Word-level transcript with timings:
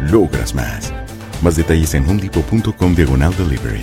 logras 0.00 0.54
más. 0.54 0.92
Más 1.42 1.56
detalles 1.56 1.94
en 1.94 2.08
homedepot.com 2.08 2.94
diagonal 2.94 3.34
delivery. 3.36 3.80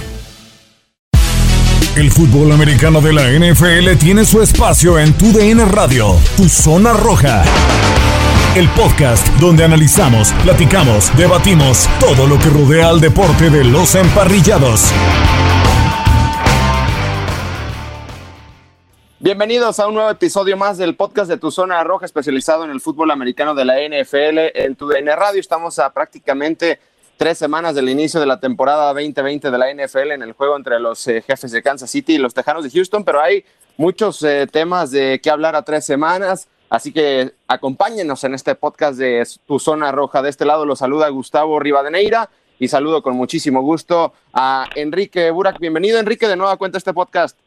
El 1.95 2.09
fútbol 2.09 2.53
americano 2.53 3.01
de 3.01 3.11
la 3.11 3.29
NFL 3.29 3.97
tiene 3.99 4.23
su 4.23 4.41
espacio 4.41 4.97
en 4.97 5.11
Tu 5.13 5.33
DN 5.33 5.65
Radio, 5.65 6.15
Tu 6.37 6.47
Zona 6.47 6.93
Roja. 6.93 7.43
El 8.55 8.69
podcast 8.69 9.27
donde 9.39 9.65
analizamos, 9.65 10.31
platicamos, 10.43 11.11
debatimos 11.17 11.89
todo 11.99 12.27
lo 12.27 12.39
que 12.39 12.49
rodea 12.49 12.87
al 12.87 13.01
deporte 13.01 13.49
de 13.49 13.65
los 13.65 13.95
emparrillados. 13.95 14.91
Bienvenidos 19.23 19.79
a 19.79 19.87
un 19.87 19.93
nuevo 19.93 20.09
episodio 20.09 20.57
más 20.57 20.79
del 20.79 20.95
podcast 20.95 21.29
de 21.29 21.37
Tu 21.37 21.51
Zona 21.51 21.83
Roja, 21.83 22.07
especializado 22.07 22.63
en 22.63 22.71
el 22.71 22.81
fútbol 22.81 23.11
americano 23.11 23.53
de 23.53 23.65
la 23.65 23.75
NFL 23.75 24.49
en 24.55 24.75
Tu 24.75 24.87
DN 24.87 25.15
Radio. 25.15 25.39
Estamos 25.39 25.77
a 25.77 25.93
prácticamente 25.93 26.79
tres 27.17 27.37
semanas 27.37 27.75
del 27.75 27.87
inicio 27.89 28.19
de 28.19 28.25
la 28.25 28.39
temporada 28.39 28.87
2020 28.87 29.51
de 29.51 29.57
la 29.59 29.71
NFL 29.71 30.13
en 30.13 30.23
el 30.23 30.33
juego 30.33 30.57
entre 30.57 30.79
los 30.79 31.07
eh, 31.07 31.21
jefes 31.21 31.51
de 31.51 31.61
Kansas 31.61 31.91
City 31.91 32.15
y 32.15 32.17
los 32.17 32.33
Tejanos 32.33 32.63
de 32.63 32.71
Houston, 32.71 33.03
pero 33.03 33.21
hay 33.21 33.45
muchos 33.77 34.23
eh, 34.23 34.47
temas 34.51 34.89
de 34.89 35.19
qué 35.21 35.29
hablar 35.29 35.55
a 35.55 35.61
tres 35.61 35.85
semanas, 35.85 36.47
así 36.71 36.91
que 36.91 37.31
acompáñenos 37.47 38.23
en 38.23 38.33
este 38.33 38.55
podcast 38.55 38.97
de 38.97 39.23
Tu 39.45 39.59
Zona 39.59 39.91
Roja. 39.91 40.23
De 40.23 40.31
este 40.31 40.45
lado 40.45 40.65
los 40.65 40.79
saluda 40.79 41.07
Gustavo 41.09 41.59
Rivadeneira 41.59 42.31
y 42.57 42.69
saludo 42.69 43.03
con 43.03 43.15
muchísimo 43.15 43.61
gusto 43.61 44.13
a 44.33 44.67
Enrique 44.73 45.29
Burak. 45.29 45.59
Bienvenido 45.59 45.99
Enrique 45.99 46.27
de 46.27 46.37
nuevo 46.37 46.57
cuenta 46.57 46.79
este 46.79 46.91
podcast. 46.91 47.37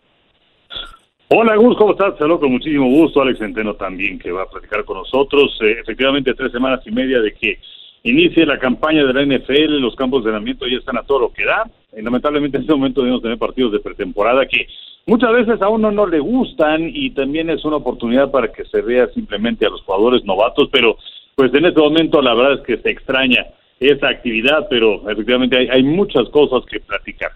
Hola 1.37 1.57
Gus, 1.57 1.77
¿cómo 1.77 1.91
estás? 1.91 2.17
Saludo 2.17 2.39
con 2.39 2.53
muchísimo 2.53 2.89
gusto. 2.89 3.21
Alex 3.21 3.41
Centeno 3.41 3.75
también 3.75 4.21
que 4.21 4.31
va 4.31 4.43
a 4.43 4.49
platicar 4.49 4.85
con 4.85 4.99
nosotros. 4.99 5.59
Eh, 5.63 5.79
efectivamente, 5.81 6.33
tres 6.33 6.53
semanas 6.53 6.87
y 6.87 6.93
media 6.93 7.21
de 7.21 7.35
que 7.35 7.59
inicie 8.05 8.47
la 8.47 8.57
campaña 8.57 9.05
de 9.05 9.13
la 9.13 9.23
NFL, 9.23 9.81
los 9.81 9.97
campos 9.97 10.23
de 10.23 10.31
entrenamiento 10.31 10.65
ya 10.69 10.77
están 10.77 10.97
a 10.97 11.03
todo 11.03 11.19
lo 11.19 11.33
que 11.33 11.45
da. 11.45 11.69
Y 11.93 12.03
lamentablemente 12.03 12.57
en 12.57 12.63
este 12.63 12.73
momento 12.73 13.01
debemos 13.01 13.21
tener 13.21 13.37
partidos 13.37 13.73
de 13.73 13.81
pretemporada 13.81 14.47
que 14.47 14.69
muchas 15.07 15.33
veces 15.33 15.61
a 15.61 15.69
uno 15.69 15.91
no 15.91 16.07
le 16.07 16.21
gustan 16.21 16.89
y 16.95 17.11
también 17.11 17.51
es 17.51 17.65
una 17.65 17.79
oportunidad 17.79 18.31
para 18.31 18.53
que 18.53 18.65
se 18.67 18.81
vea 18.81 19.09
simplemente 19.09 19.67
a 19.67 19.71
los 19.71 19.83
jugadores 19.83 20.25
novatos, 20.25 20.69
pero 20.71 20.99
pues 21.35 21.53
en 21.53 21.65
este 21.65 21.81
momento 21.81 22.23
la 22.23 22.35
verdad 22.35 22.61
es 22.61 22.61
que 22.61 22.77
se 22.77 22.91
extraña 22.91 23.45
esa 23.81 24.09
actividad, 24.09 24.69
pero 24.71 25.11
efectivamente 25.11 25.59
hay, 25.59 25.67
hay 25.67 25.83
muchas 25.83 26.29
cosas 26.29 26.65
que 26.71 26.79
platicar 26.79 27.33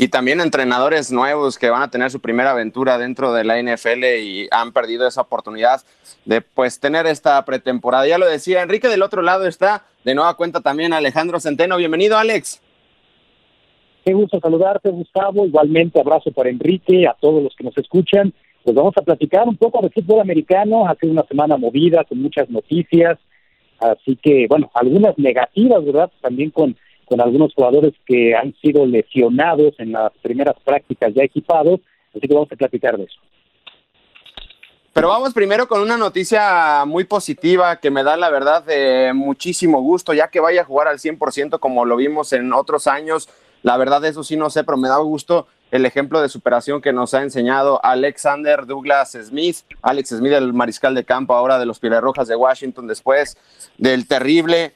y 0.00 0.06
también 0.08 0.40
entrenadores 0.40 1.10
nuevos 1.10 1.58
que 1.58 1.70
van 1.70 1.82
a 1.82 1.90
tener 1.90 2.08
su 2.12 2.20
primera 2.20 2.52
aventura 2.52 2.98
dentro 2.98 3.32
de 3.32 3.42
la 3.42 3.60
NFL 3.60 4.04
y 4.22 4.46
han 4.52 4.72
perdido 4.72 5.08
esa 5.08 5.22
oportunidad 5.22 5.80
de 6.24 6.40
pues 6.40 6.78
tener 6.78 7.06
esta 7.06 7.44
pretemporada. 7.44 8.06
Ya 8.06 8.16
lo 8.16 8.28
decía 8.28 8.62
Enrique, 8.62 8.86
del 8.86 9.02
otro 9.02 9.22
lado 9.22 9.48
está 9.48 9.86
de 10.04 10.14
nueva 10.14 10.36
cuenta 10.36 10.60
también 10.60 10.92
Alejandro 10.92 11.40
Centeno. 11.40 11.76
Bienvenido, 11.76 12.16
Alex. 12.16 12.62
Qué 14.04 14.12
gusto 14.14 14.38
saludarte, 14.38 14.88
Gustavo. 14.90 15.44
Igualmente 15.44 15.98
abrazo 15.98 16.30
para 16.30 16.48
Enrique, 16.48 17.08
a 17.08 17.16
todos 17.20 17.42
los 17.42 17.56
que 17.56 17.64
nos 17.64 17.76
escuchan. 17.76 18.32
Pues 18.62 18.76
vamos 18.76 18.96
a 18.96 19.02
platicar 19.02 19.48
un 19.48 19.56
poco 19.56 19.82
de 19.82 19.90
fútbol 19.90 20.20
americano. 20.20 20.86
Ha 20.86 20.94
sido 20.94 21.10
una 21.10 21.24
semana 21.24 21.56
movida 21.56 22.04
con 22.04 22.22
muchas 22.22 22.48
noticias. 22.48 23.18
Así 23.80 24.16
que, 24.22 24.46
bueno, 24.48 24.70
algunas 24.74 25.18
negativas, 25.18 25.84
¿verdad? 25.84 26.12
También 26.20 26.50
con 26.50 26.76
con 27.08 27.20
algunos 27.20 27.54
jugadores 27.54 27.94
que 28.06 28.34
han 28.34 28.54
sido 28.56 28.86
lesionados 28.86 29.74
en 29.78 29.92
las 29.92 30.12
primeras 30.22 30.56
prácticas 30.64 31.12
ya 31.14 31.24
equipados, 31.24 31.80
así 32.10 32.26
que 32.26 32.34
vamos 32.34 32.52
a 32.52 32.56
platicar 32.56 32.96
de 32.96 33.04
eso. 33.04 33.18
Pero 34.92 35.08
vamos 35.08 35.32
primero 35.32 35.68
con 35.68 35.80
una 35.80 35.96
noticia 35.96 36.84
muy 36.84 37.04
positiva 37.04 37.76
que 37.76 37.90
me 37.90 38.02
da 38.02 38.16
la 38.16 38.30
verdad 38.30 38.64
de 38.64 39.12
muchísimo 39.14 39.80
gusto, 39.80 40.12
ya 40.12 40.28
que 40.28 40.40
vaya 40.40 40.62
a 40.62 40.64
jugar 40.64 40.88
al 40.88 40.98
100% 40.98 41.60
como 41.60 41.84
lo 41.84 41.96
vimos 41.96 42.32
en 42.32 42.52
otros 42.52 42.88
años. 42.88 43.28
La 43.62 43.76
verdad 43.76 44.04
eso 44.04 44.24
sí 44.24 44.36
no 44.36 44.50
sé, 44.50 44.64
pero 44.64 44.76
me 44.76 44.88
da 44.88 44.98
gusto 44.98 45.46
el 45.70 45.86
ejemplo 45.86 46.20
de 46.20 46.28
superación 46.28 46.80
que 46.80 46.92
nos 46.92 47.14
ha 47.14 47.22
enseñado 47.22 47.78
Alexander 47.84 48.66
Douglas 48.66 49.12
Smith, 49.12 49.58
Alex 49.82 50.08
Smith, 50.08 50.32
el 50.32 50.52
mariscal 50.52 50.94
de 50.94 51.04
campo 51.04 51.34
ahora 51.34 51.58
de 51.58 51.66
los 51.66 51.80
Rojas 51.80 52.26
de 52.26 52.36
Washington, 52.36 52.86
después 52.86 53.36
del 53.76 54.08
terrible 54.08 54.72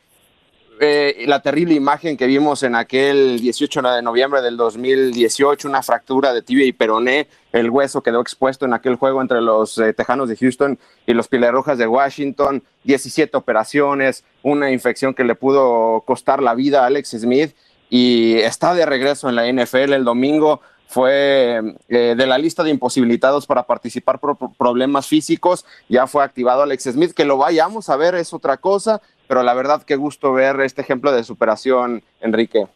eh, 0.84 1.26
la 1.28 1.40
terrible 1.40 1.74
imagen 1.74 2.16
que 2.16 2.26
vimos 2.26 2.64
en 2.64 2.74
aquel 2.74 3.38
18 3.38 3.82
de 3.82 4.02
noviembre 4.02 4.42
del 4.42 4.56
2018, 4.56 5.68
una 5.68 5.80
fractura 5.80 6.34
de 6.34 6.42
tibia 6.42 6.66
y 6.66 6.72
peroné, 6.72 7.28
el 7.52 7.70
hueso 7.70 8.02
quedó 8.02 8.20
expuesto 8.20 8.64
en 8.64 8.72
aquel 8.72 8.96
juego 8.96 9.22
entre 9.22 9.40
los 9.40 9.78
eh, 9.78 9.92
Tejanos 9.92 10.28
de 10.28 10.36
Houston 10.36 10.76
y 11.06 11.14
los 11.14 11.28
Rojas 11.30 11.78
de 11.78 11.86
Washington, 11.86 12.64
17 12.82 13.36
operaciones, 13.36 14.24
una 14.42 14.72
infección 14.72 15.14
que 15.14 15.22
le 15.22 15.36
pudo 15.36 16.00
costar 16.00 16.42
la 16.42 16.56
vida 16.56 16.82
a 16.82 16.86
Alex 16.86 17.10
Smith 17.10 17.54
y 17.88 18.38
está 18.40 18.74
de 18.74 18.84
regreso 18.84 19.28
en 19.28 19.36
la 19.36 19.46
NFL 19.52 19.92
el 19.92 20.02
domingo 20.04 20.62
fue 20.92 21.60
eh, 21.88 22.14
de 22.16 22.26
la 22.26 22.38
lista 22.38 22.62
de 22.62 22.70
imposibilitados 22.70 23.46
para 23.46 23.64
participar 23.64 24.20
por 24.20 24.36
problemas 24.58 25.08
físicos, 25.08 25.64
ya 25.88 26.06
fue 26.06 26.22
activado 26.22 26.62
Alex 26.62 26.84
Smith, 26.84 27.12
que 27.16 27.24
lo 27.24 27.38
vayamos 27.38 27.88
a 27.88 27.96
ver 27.96 28.14
es 28.14 28.32
otra 28.32 28.58
cosa, 28.58 29.00
pero 29.26 29.42
la 29.42 29.54
verdad 29.54 29.82
qué 29.86 29.96
gusto 29.96 30.32
ver 30.32 30.60
este 30.60 30.82
ejemplo 30.82 31.10
de 31.12 31.24
superación, 31.24 32.02
Enrique. 32.20 32.66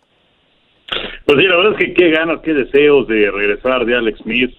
Pues 1.26 1.38
sí, 1.38 1.44
la 1.44 1.56
verdad 1.56 1.72
es 1.72 1.78
que 1.78 1.94
qué 1.94 2.10
ganas, 2.10 2.40
qué 2.40 2.54
deseos 2.54 3.06
de 3.06 3.30
regresar 3.30 3.84
de 3.84 3.96
Alex 3.96 4.20
Smith. 4.20 4.54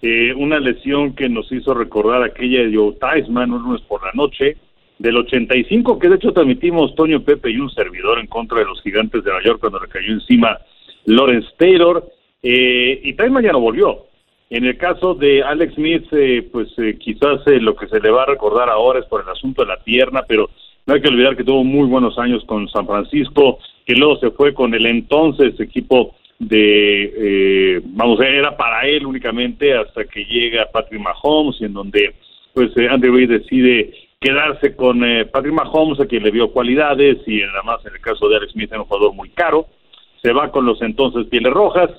Eh, 0.00 0.32
una 0.34 0.58
lesión 0.58 1.14
que 1.14 1.28
nos 1.28 1.50
hizo 1.52 1.74
recordar 1.74 2.22
aquella 2.22 2.62
de 2.62 2.74
Joe 2.74 2.96
Theismann, 3.00 3.52
un 3.52 3.62
lunes 3.62 3.82
por 3.82 4.02
la 4.02 4.10
noche, 4.14 4.56
del 4.98 5.16
85, 5.16 5.98
que 5.98 6.08
de 6.08 6.16
hecho 6.16 6.32
transmitimos 6.32 6.94
Toño 6.94 7.22
Pepe 7.22 7.50
y 7.50 7.58
un 7.58 7.70
servidor 7.70 8.18
en 8.20 8.26
contra 8.28 8.60
de 8.60 8.64
los 8.64 8.80
gigantes 8.82 9.22
de 9.22 9.30
Nueva 9.30 9.44
York 9.44 9.60
cuando 9.60 9.80
le 9.80 9.88
cayó 9.88 10.12
encima 10.12 10.58
Lawrence 11.04 11.48
Taylor. 11.58 12.04
Eh, 12.42 13.00
y 13.02 13.12
Theismann 13.14 13.44
ya 13.44 13.52
no 13.52 13.60
volvió. 13.60 14.06
En 14.50 14.64
el 14.64 14.76
caso 14.76 15.14
de 15.14 15.42
Alex 15.42 15.74
Smith, 15.74 16.06
eh, 16.12 16.46
pues 16.50 16.68
quizás 16.98 17.40
lo 17.46 17.74
que 17.74 17.86
se 17.86 18.00
le 18.00 18.10
va 18.10 18.24
a 18.24 18.26
recordar 18.26 18.68
ahora 18.68 18.98
es 18.98 19.06
por 19.06 19.22
el 19.22 19.28
asunto 19.28 19.62
de 19.62 19.68
la 19.68 19.78
pierna, 19.78 20.22
pero 20.28 20.50
no 20.86 20.94
hay 20.94 21.00
que 21.00 21.08
olvidar 21.08 21.36
que 21.36 21.44
tuvo 21.44 21.64
muy 21.64 21.88
buenos 21.88 22.18
años 22.18 22.44
con 22.44 22.68
San 22.68 22.86
Francisco, 22.86 23.58
que 23.86 23.94
luego 23.94 24.16
se 24.18 24.30
fue 24.32 24.52
con 24.52 24.74
el 24.74 24.86
entonces 24.86 25.58
equipo 25.60 26.14
de, 26.38 27.04
eh, 27.16 27.80
vamos, 27.84 28.20
era 28.20 28.56
para 28.56 28.86
él 28.88 29.06
únicamente 29.06 29.76
hasta 29.76 30.04
que 30.04 30.24
llega 30.24 30.68
Patrick 30.72 31.00
Mahomes, 31.00 31.60
y 31.60 31.66
en 31.66 31.72
donde 31.72 32.14
pues 32.52 32.76
eh, 32.76 32.88
Andy 32.90 33.08
Reid 33.08 33.30
decide 33.30 33.94
quedarse 34.20 34.74
con 34.74 35.04
eh, 35.04 35.24
Patrick 35.24 35.54
Mahomes, 35.54 36.00
a 36.00 36.06
quien 36.06 36.24
le 36.24 36.30
vio 36.30 36.50
cualidades, 36.50 37.18
y 37.26 37.42
además 37.42 37.78
en 37.86 37.94
el 37.94 38.00
caso 38.00 38.28
de 38.28 38.36
Alex 38.36 38.52
Smith 38.52 38.70
era 38.70 38.80
un 38.80 38.88
jugador 38.88 39.14
muy 39.14 39.30
caro. 39.30 39.66
se 40.20 40.32
va 40.32 40.50
con 40.50 40.66
los 40.66 40.82
entonces 40.82 41.26
Pieles 41.28 41.52
Rojas 41.52 41.90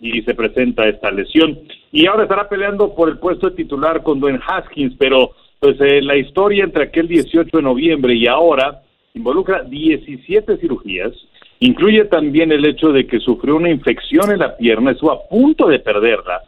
y 0.00 0.22
se 0.22 0.34
presenta 0.34 0.86
esta 0.86 1.10
lesión. 1.10 1.58
Y 1.92 2.06
ahora 2.06 2.24
estará 2.24 2.48
peleando 2.48 2.94
por 2.94 3.08
el 3.08 3.18
puesto 3.18 3.50
de 3.50 3.56
titular 3.56 4.02
con 4.02 4.20
Dwayne 4.20 4.40
Haskins, 4.46 4.94
pero 4.98 5.32
pues 5.60 5.80
eh, 5.80 6.02
la 6.02 6.16
historia 6.16 6.64
entre 6.64 6.84
aquel 6.84 7.08
18 7.08 7.56
de 7.56 7.62
noviembre 7.62 8.14
y 8.14 8.26
ahora 8.26 8.82
involucra 9.14 9.62
17 9.62 10.58
cirugías, 10.58 11.12
incluye 11.60 12.04
también 12.04 12.52
el 12.52 12.64
hecho 12.66 12.92
de 12.92 13.06
que 13.06 13.20
sufrió 13.20 13.56
una 13.56 13.70
infección 13.70 14.30
en 14.30 14.40
la 14.40 14.56
pierna, 14.56 14.90
estuvo 14.90 15.12
a 15.12 15.28
punto 15.28 15.68
de 15.68 15.78
perderla. 15.78 16.42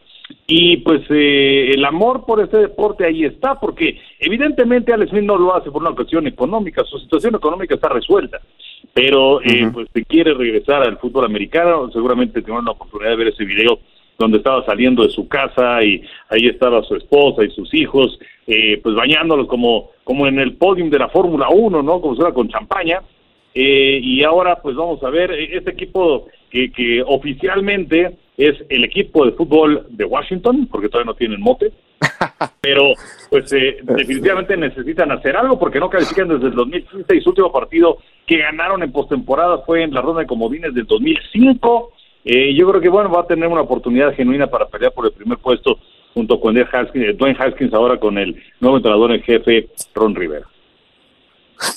Y 0.49 0.79
pues 0.79 1.03
eh, 1.11 1.71
el 1.73 1.85
amor 1.85 2.25
por 2.27 2.41
este 2.41 2.59
deporte 2.59 3.05
ahí 3.05 3.25
está, 3.25 3.55
porque 3.61 3.99
evidentemente 4.19 4.93
Alex 4.93 5.11
Smith 5.11 5.25
no 5.25 5.39
lo 5.39 5.55
hace 5.55 5.71
por 5.71 5.83
una 5.83 5.95
cuestión 5.95 6.27
económica, 6.27 6.85
su 6.85 6.99
situación 6.99 7.37
económica 7.37 7.77
está 7.77 7.89
resuelta, 7.89 8.41
pero 8.95 9.41
eh, 9.43 9.69
pues 9.73 9.89
si 9.95 10.05
quiere 10.05 10.35
regresar 10.35 10.83
al 10.83 10.99
fútbol 10.99 11.25
americano, 11.25 11.91
seguramente 11.93 12.43
tendrá 12.43 12.63
la 12.63 12.73
oportunidad 12.73 13.11
de 13.11 13.17
ver 13.17 13.29
ese 13.29 13.45
video 13.45 13.79
donde 14.19 14.39
estaba 14.39 14.65
saliendo 14.65 15.03
de 15.03 15.11
su 15.11 15.29
casa 15.29 15.83
y 15.83 16.03
ahí 16.31 16.47
estaba 16.47 16.83
su 16.83 16.97
esposa 16.97 17.45
y 17.45 17.51
sus 17.51 17.73
hijos, 17.75 18.19
eh, 18.47 18.81
pues 18.83 18.95
bañándolos 18.95 19.47
como, 19.47 19.91
como 20.05 20.27
en 20.27 20.39
el 20.39 20.55
podium 20.55 20.89
de 20.89 20.99
la 20.99 21.09
Fórmula 21.09 21.49
1, 21.51 21.83
¿no? 21.83 22.01
Como 22.01 22.15
si 22.15 22.21
fuera 22.21 22.35
con 22.35 22.49
champaña. 22.49 23.03
Eh, 23.55 24.01
y 24.03 24.23
ahora 24.23 24.57
pues 24.63 24.77
vamos 24.77 25.03
a 25.03 25.11
ver 25.11 25.33
este 25.33 25.71
equipo 25.71 26.27
que, 26.51 26.71
que 26.71 27.03
oficialmente 27.03 28.17
es 28.37 28.55
el 28.69 28.85
equipo 28.85 29.25
de 29.25 29.33
fútbol 29.33 29.87
de 29.91 30.05
Washington, 30.05 30.69
porque 30.71 30.89
todavía 30.89 31.13
no 31.13 31.17
tienen 31.17 31.41
mote, 31.41 31.73
pero 32.61 32.93
pues 33.31 33.53
eh, 33.53 33.79
definitivamente 33.83 34.57
necesitan 34.57 35.11
hacer 35.13 35.37
algo 35.37 35.59
porque 35.59 35.81
no 35.81 35.91
califican 35.91 36.29
desde 36.29 36.49
el 36.49 36.55
2015 36.55 37.17
y 37.17 37.21
su 37.21 37.31
último 37.31 37.53
partido 37.53 37.99
que 38.27 38.39
ganaron 38.39 38.83
en 38.83 38.93
postemporada 38.93 39.59
fue 39.59 39.83
en 39.83 39.95
la 39.95 40.03
ronda 40.03 40.21
de 40.21 40.27
comodines 40.27 40.75
del 40.75 40.87
2005. 40.87 41.93
Eh, 42.25 42.55
yo 42.55 42.69
creo 42.69 42.81
que 42.81 42.89
bueno 42.89 43.11
va 43.11 43.23
a 43.23 43.27
tener 43.27 43.49
una 43.49 43.63
oportunidad 43.63 44.15
genuina 44.15 44.49
para 44.49 44.67
pelear 44.67 44.93
por 44.93 45.07
el 45.07 45.13
primer 45.13 45.39
puesto 45.39 45.79
junto 46.13 46.41
con 46.41 46.57
Haskins, 46.57 47.17
Dwayne 47.19 47.37
Haskins 47.39 47.75
ahora 47.75 48.01
con 48.01 48.17
el 48.19 48.43
nuevo 48.61 48.79
entrenador 48.79 49.13
en 49.13 49.23
jefe 49.23 49.69
Ron 49.95 50.15
Rivera. 50.15 50.47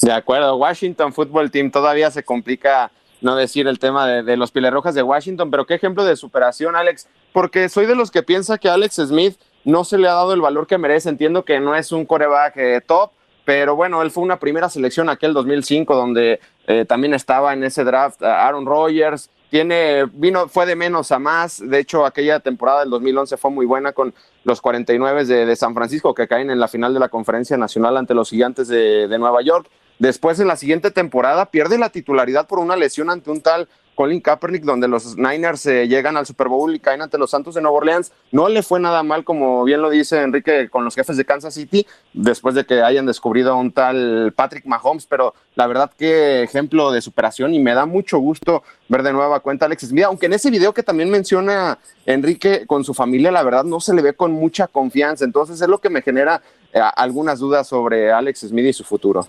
De 0.02 0.12
acuerdo, 0.12 0.56
Washington 0.56 1.14
Football 1.14 1.52
Team 1.52 1.72
todavía 1.72 2.10
se 2.12 2.24
complica 2.24 2.92
no 3.22 3.36
decir 3.36 3.68
el 3.68 3.80
tema 3.80 4.08
de, 4.08 4.24
de 4.24 4.38
los 4.38 4.54
Rojas 4.54 4.96
de 4.96 5.04
Washington, 5.04 5.52
pero 5.52 5.66
qué 5.66 5.74
ejemplo 5.74 6.06
de 6.06 6.16
superación, 6.16 6.76
Alex, 6.76 7.10
porque 7.34 7.70
soy 7.70 7.86
de 7.86 7.96
los 7.96 8.12
que 8.12 8.24
piensa 8.24 8.58
que 8.58 8.70
Alex 8.70 8.96
Smith 8.96 9.36
no 9.64 9.84
se 9.84 9.98
le 9.98 10.08
ha 10.08 10.14
dado 10.14 10.34
el 10.34 10.42
valor 10.42 10.68
que 10.68 10.78
merece. 10.78 11.10
Entiendo 11.10 11.44
que 11.44 11.60
no 11.60 11.76
es 11.76 11.92
un 11.92 12.06
coreback 12.06 12.58
eh, 12.58 12.82
top, 12.86 13.12
pero 13.46 13.76
bueno, 13.76 14.02
él 14.02 14.12
fue 14.12 14.24
una 14.24 14.40
primera 14.40 14.70
selección 14.70 15.10
aquel 15.10 15.34
2005 15.34 15.96
donde 15.96 16.40
eh, 16.68 16.86
también 16.86 17.14
estaba 17.14 17.54
en 17.54 17.64
ese 17.64 17.84
draft 17.84 18.22
Aaron 18.22 18.66
Rodgers. 18.66 19.30
Tiene, 19.50 20.06
vino, 20.14 20.48
fue 20.48 20.66
de 20.68 20.76
menos 20.76 21.12
a 21.12 21.18
más. 21.18 21.60
De 21.60 21.80
hecho, 21.80 22.06
aquella 22.06 22.40
temporada 22.40 22.82
del 22.82 22.92
2011 22.92 23.38
fue 23.38 23.50
muy 23.50 23.66
buena 23.66 23.94
con 23.94 24.14
los 24.44 24.62
49 24.62 25.26
de, 25.26 25.46
de 25.46 25.56
San 25.56 25.74
Francisco 25.74 26.14
que 26.14 26.28
caen 26.28 26.52
en 26.52 26.60
la 26.60 26.68
final 26.68 26.94
de 26.94 27.00
la 27.00 27.10
conferencia 27.10 27.58
nacional 27.58 27.98
ante 27.98 28.14
los 28.14 28.30
gigantes 28.30 28.68
de 28.68 29.18
Nueva 29.18 29.42
York. 29.42 29.68
Después, 29.98 30.40
en 30.40 30.48
la 30.48 30.56
siguiente 30.56 30.92
temporada, 30.92 31.48
pierde 31.48 31.78
la 31.78 31.90
titularidad 31.90 32.48
por 32.48 32.60
una 32.60 32.78
lesión 32.78 33.10
ante 33.10 33.32
un 33.32 33.42
tal 33.42 33.68
Colin 34.00 34.22
Kaepernick, 34.22 34.64
donde 34.64 34.88
los 34.88 35.18
Niners 35.18 35.66
eh, 35.66 35.86
llegan 35.86 36.16
al 36.16 36.26
Super 36.26 36.48
Bowl 36.48 36.74
y 36.74 36.80
caen 36.80 37.02
ante 37.02 37.18
los 37.18 37.32
Santos 37.32 37.56
de 37.56 37.62
Nueva 37.62 37.80
Orleans. 37.80 38.14
No 38.32 38.48
le 38.48 38.64
fue 38.64 38.80
nada 38.80 39.04
mal, 39.04 39.26
como 39.26 39.66
bien 39.66 39.82
lo 39.82 39.90
dice 39.90 40.22
Enrique, 40.22 40.70
con 40.70 40.86
los 40.86 40.96
jefes 40.96 41.18
de 41.18 41.26
Kansas 41.26 41.54
City, 41.54 41.86
después 42.14 42.56
de 42.56 42.66
que 42.66 42.82
hayan 42.82 43.06
descubrido 43.06 43.52
a 43.52 43.56
un 43.56 43.74
tal 43.74 44.32
Patrick 44.34 44.66
Mahomes, 44.66 45.06
pero 45.06 45.34
la 45.56 45.68
verdad 45.68 45.92
que 45.98 46.44
ejemplo 46.44 46.94
de 46.94 47.02
superación 47.02 47.54
y 47.54 47.60
me 47.60 47.74
da 47.74 47.86
mucho 47.86 48.20
gusto 48.20 48.64
ver 48.88 49.04
de 49.04 49.12
nueva 49.12 49.42
cuenta 49.42 49.66
a 49.66 49.68
Alex 49.68 49.90
Smith, 49.90 50.06
aunque 50.06 50.28
en 50.28 50.34
ese 50.34 50.50
video 50.50 50.74
que 50.74 50.82
también 50.82 51.10
menciona 51.10 51.78
Enrique 52.06 52.66
con 52.68 52.86
su 52.86 52.94
familia, 52.94 53.34
la 53.34 53.44
verdad 53.44 53.66
no 53.66 53.82
se 53.82 53.94
le 53.94 54.02
ve 54.02 54.14
con 54.14 54.32
mucha 54.32 54.68
confianza, 54.68 55.26
entonces 55.26 55.60
es 55.60 55.68
lo 55.68 55.80
que 55.80 55.90
me 55.90 56.02
genera 56.02 56.42
eh, 56.72 56.80
algunas 56.96 57.40
dudas 57.40 57.68
sobre 57.68 58.14
Alex 58.14 58.48
Smith 58.48 58.66
y 58.66 58.72
su 58.72 58.86
futuro. 58.86 59.28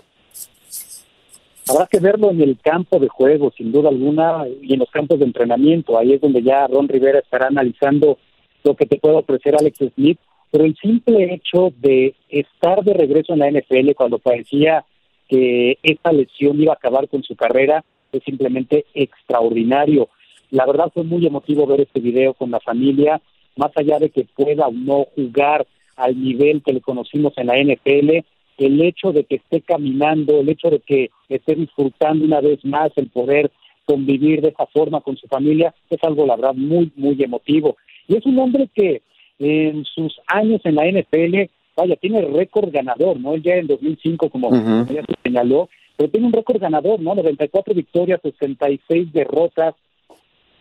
Habrá 1.71 1.87
que 1.87 1.99
verlo 1.99 2.31
en 2.31 2.41
el 2.41 2.59
campo 2.59 2.99
de 2.99 3.07
juego, 3.07 3.53
sin 3.55 3.71
duda 3.71 3.87
alguna, 3.87 4.45
y 4.61 4.73
en 4.73 4.79
los 4.79 4.91
campos 4.91 5.19
de 5.19 5.25
entrenamiento. 5.25 5.97
Ahí 5.97 6.11
es 6.11 6.19
donde 6.19 6.43
ya 6.43 6.67
Ron 6.67 6.89
Rivera 6.89 7.19
estará 7.19 7.47
analizando 7.47 8.17
lo 8.65 8.75
que 8.75 8.85
te 8.85 8.97
puede 8.97 9.15
ofrecer 9.15 9.55
Alex 9.55 9.77
Smith. 9.95 10.19
Pero 10.51 10.65
el 10.65 10.75
simple 10.75 11.33
hecho 11.33 11.71
de 11.77 12.13
estar 12.27 12.83
de 12.83 12.93
regreso 12.93 13.31
en 13.31 13.39
la 13.39 13.49
NFL 13.49 13.91
cuando 13.95 14.19
parecía 14.19 14.83
que 15.29 15.77
esta 15.81 16.11
lesión 16.11 16.61
iba 16.61 16.73
a 16.73 16.75
acabar 16.75 17.07
con 17.07 17.23
su 17.23 17.37
carrera 17.37 17.85
es 18.11 18.21
simplemente 18.25 18.85
extraordinario. 18.93 20.09
La 20.49 20.65
verdad 20.65 20.91
fue 20.93 21.03
muy 21.03 21.25
emotivo 21.25 21.65
ver 21.65 21.79
este 21.79 22.01
video 22.01 22.33
con 22.33 22.51
la 22.51 22.59
familia, 22.59 23.21
más 23.55 23.71
allá 23.77 23.97
de 23.97 24.09
que 24.09 24.25
pueda 24.35 24.67
o 24.67 24.73
no 24.73 25.05
jugar 25.15 25.65
al 25.95 26.21
nivel 26.21 26.61
que 26.63 26.73
le 26.73 26.81
conocimos 26.81 27.31
en 27.37 27.47
la 27.47 27.57
NFL, 27.57 28.25
el 28.57 28.81
hecho 28.81 29.11
de 29.11 29.23
que 29.23 29.35
esté 29.35 29.61
caminando, 29.61 30.39
el 30.39 30.49
hecho 30.49 30.69
de 30.69 30.79
que 30.79 31.09
esté 31.29 31.55
disfrutando 31.55 32.25
una 32.25 32.41
vez 32.41 32.63
más 32.63 32.91
el 32.95 33.07
poder 33.07 33.51
convivir 33.85 34.41
de 34.41 34.49
esa 34.49 34.65
forma 34.67 35.01
con 35.01 35.17
su 35.17 35.27
familia, 35.27 35.73
es 35.89 36.03
algo, 36.03 36.25
la 36.25 36.35
verdad, 36.35 36.53
muy, 36.53 36.91
muy 36.95 37.21
emotivo. 37.21 37.77
Y 38.07 38.15
es 38.15 38.25
un 38.25 38.37
hombre 38.39 38.69
que 38.73 39.01
en 39.39 39.85
sus 39.85 40.19
años 40.27 40.61
en 40.63 40.75
la 40.75 40.85
NFL, 40.85 41.49
vaya, 41.75 41.95
tiene 41.95 42.21
récord 42.21 42.71
ganador, 42.71 43.19
¿no? 43.19 43.33
Él 43.33 43.41
ya 43.41 43.55
en 43.55 43.67
2005, 43.67 44.29
como 44.29 44.51
ya 44.51 45.01
se 45.01 45.15
señaló, 45.23 45.67
pero 45.97 46.09
tiene 46.09 46.27
un 46.27 46.33
récord 46.33 46.59
ganador, 46.59 46.99
¿no? 46.99 47.15
94 47.15 47.73
victorias, 47.73 48.19
66 48.21 49.11
derrotas, 49.11 49.75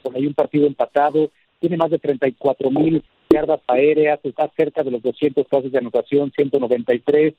por 0.02 0.16
ahí 0.16 0.26
un 0.26 0.34
partido 0.34 0.66
empatado, 0.66 1.30
tiene 1.60 1.76
más 1.76 1.90
de 1.90 1.98
34 1.98 2.70
mil 2.70 3.02
yardas 3.28 3.60
aéreas, 3.66 4.18
está 4.24 4.50
cerca 4.56 4.82
de 4.82 4.90
los 4.90 5.02
200 5.02 5.46
pases 5.46 5.70
de 5.70 5.78
anotación, 5.78 6.32
193, 6.34 7.34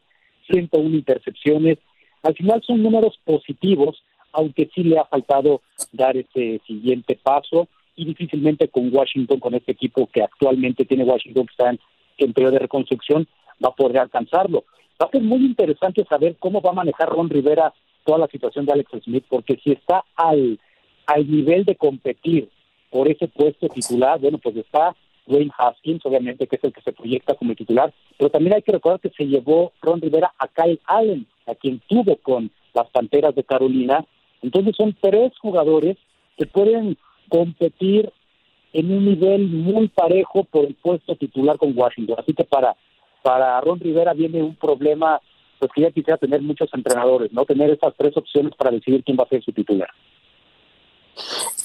101 0.51 0.95
intercepciones. 0.95 1.77
Al 2.23 2.35
final 2.35 2.61
son 2.65 2.83
números 2.83 3.19
positivos, 3.23 4.03
aunque 4.31 4.69
sí 4.73 4.83
le 4.83 4.99
ha 4.99 5.05
faltado 5.05 5.61
dar 5.91 6.15
ese 6.17 6.61
siguiente 6.67 7.17
paso 7.21 7.67
y 7.95 8.05
difícilmente 8.05 8.67
con 8.67 8.93
Washington, 8.93 9.39
con 9.39 9.53
este 9.53 9.73
equipo 9.73 10.07
que 10.07 10.23
actualmente 10.23 10.85
tiene 10.85 11.03
Washington, 11.03 11.45
que 11.47 11.51
está 11.51 11.69
en, 12.17 12.33
periodo 12.33 12.53
de 12.53 12.59
reconstrucción, 12.59 13.27
va 13.63 13.69
a 13.69 13.75
poder 13.75 13.99
alcanzarlo. 13.99 14.63
Va 15.01 15.07
a 15.07 15.11
ser 15.11 15.21
muy 15.21 15.39
interesante 15.39 16.05
saber 16.05 16.35
cómo 16.39 16.61
va 16.61 16.69
a 16.69 16.73
manejar 16.73 17.09
Ron 17.09 17.29
Rivera 17.29 17.73
toda 18.05 18.19
la 18.19 18.27
situación 18.27 18.65
de 18.65 18.73
Alex 18.73 18.91
Smith, 19.03 19.25
porque 19.27 19.59
si 19.63 19.71
está 19.71 20.03
al, 20.15 20.59
al 21.07 21.31
nivel 21.31 21.65
de 21.65 21.75
competir 21.75 22.49
por 22.91 23.07
ese 23.07 23.27
puesto 23.27 23.67
titular, 23.69 24.19
bueno, 24.19 24.37
pues 24.37 24.55
está 24.55 24.95
Wayne 25.31 25.51
Haskins, 25.57 26.05
obviamente, 26.05 26.47
que 26.47 26.57
es 26.57 26.63
el 26.63 26.73
que 26.73 26.81
se 26.81 26.91
proyecta 26.91 27.35
como 27.35 27.55
titular, 27.55 27.93
pero 28.17 28.29
también 28.29 28.55
hay 28.55 28.61
que 28.61 28.71
recordar 28.71 28.99
que 28.99 29.09
se 29.09 29.25
llevó 29.25 29.71
Ron 29.81 30.01
Rivera 30.01 30.33
a 30.37 30.47
Kyle 30.47 30.79
Allen, 30.85 31.25
a 31.47 31.55
quien 31.55 31.81
tuvo 31.87 32.17
con 32.17 32.51
las 32.73 32.89
Panteras 32.89 33.35
de 33.35 33.43
Carolina. 33.43 34.05
Entonces 34.41 34.75
son 34.75 34.95
tres 34.99 35.31
jugadores 35.39 35.97
que 36.37 36.45
pueden 36.45 36.97
competir 37.29 38.11
en 38.73 38.91
un 38.91 39.05
nivel 39.05 39.47
muy 39.47 39.87
parejo 39.87 40.43
por 40.45 40.65
el 40.65 40.75
puesto 40.75 41.15
titular 41.15 41.57
con 41.57 41.77
Washington. 41.77 42.17
Así 42.19 42.33
que 42.33 42.43
para, 42.43 42.75
para 43.21 43.59
Ron 43.61 43.79
Rivera 43.79 44.13
viene 44.13 44.41
un 44.41 44.55
problema, 44.55 45.19
pues 45.59 45.71
que 45.73 45.81
ya 45.81 45.91
quisiera 45.91 46.17
tener 46.17 46.41
muchos 46.41 46.69
entrenadores, 46.73 47.31
¿no? 47.33 47.45
Tener 47.45 47.69
esas 47.69 47.93
tres 47.97 48.15
opciones 48.15 48.53
para 48.55 48.71
decidir 48.71 49.03
quién 49.03 49.17
va 49.17 49.23
a 49.23 49.29
ser 49.29 49.43
su 49.43 49.51
titular. 49.51 49.89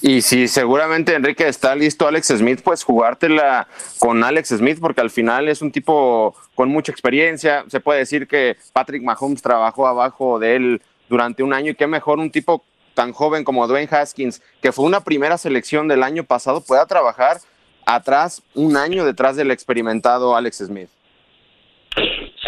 Y 0.02 0.22
si 0.22 0.48
seguramente 0.48 1.14
Enrique 1.14 1.48
está 1.48 1.74
listo 1.74 2.06
Alex 2.06 2.28
Smith, 2.28 2.60
pues 2.62 2.84
jugártela 2.84 3.66
con 3.98 4.22
Alex 4.22 4.48
Smith, 4.50 4.78
porque 4.80 5.00
al 5.00 5.10
final 5.10 5.48
es 5.48 5.62
un 5.62 5.72
tipo 5.72 6.34
con 6.54 6.68
mucha 6.68 6.92
experiencia. 6.92 7.64
Se 7.68 7.80
puede 7.80 8.00
decir 8.00 8.26
que 8.26 8.56
Patrick 8.72 9.02
Mahomes 9.02 9.42
trabajó 9.42 9.86
abajo 9.86 10.38
de 10.38 10.56
él 10.56 10.82
durante 11.08 11.42
un 11.42 11.52
año 11.52 11.72
y 11.72 11.74
qué 11.74 11.86
mejor 11.86 12.18
un 12.18 12.30
tipo 12.30 12.64
tan 12.94 13.12
joven 13.12 13.44
como 13.44 13.66
Dwayne 13.66 13.88
Haskins, 13.90 14.42
que 14.60 14.72
fue 14.72 14.84
una 14.84 15.00
primera 15.00 15.38
selección 15.38 15.86
del 15.86 16.02
año 16.02 16.24
pasado, 16.24 16.62
pueda 16.62 16.86
trabajar 16.86 17.38
atrás, 17.84 18.42
un 18.54 18.76
año 18.76 19.04
detrás 19.04 19.36
del 19.36 19.50
experimentado 19.50 20.34
Alex 20.34 20.58
Smith. 20.58 20.88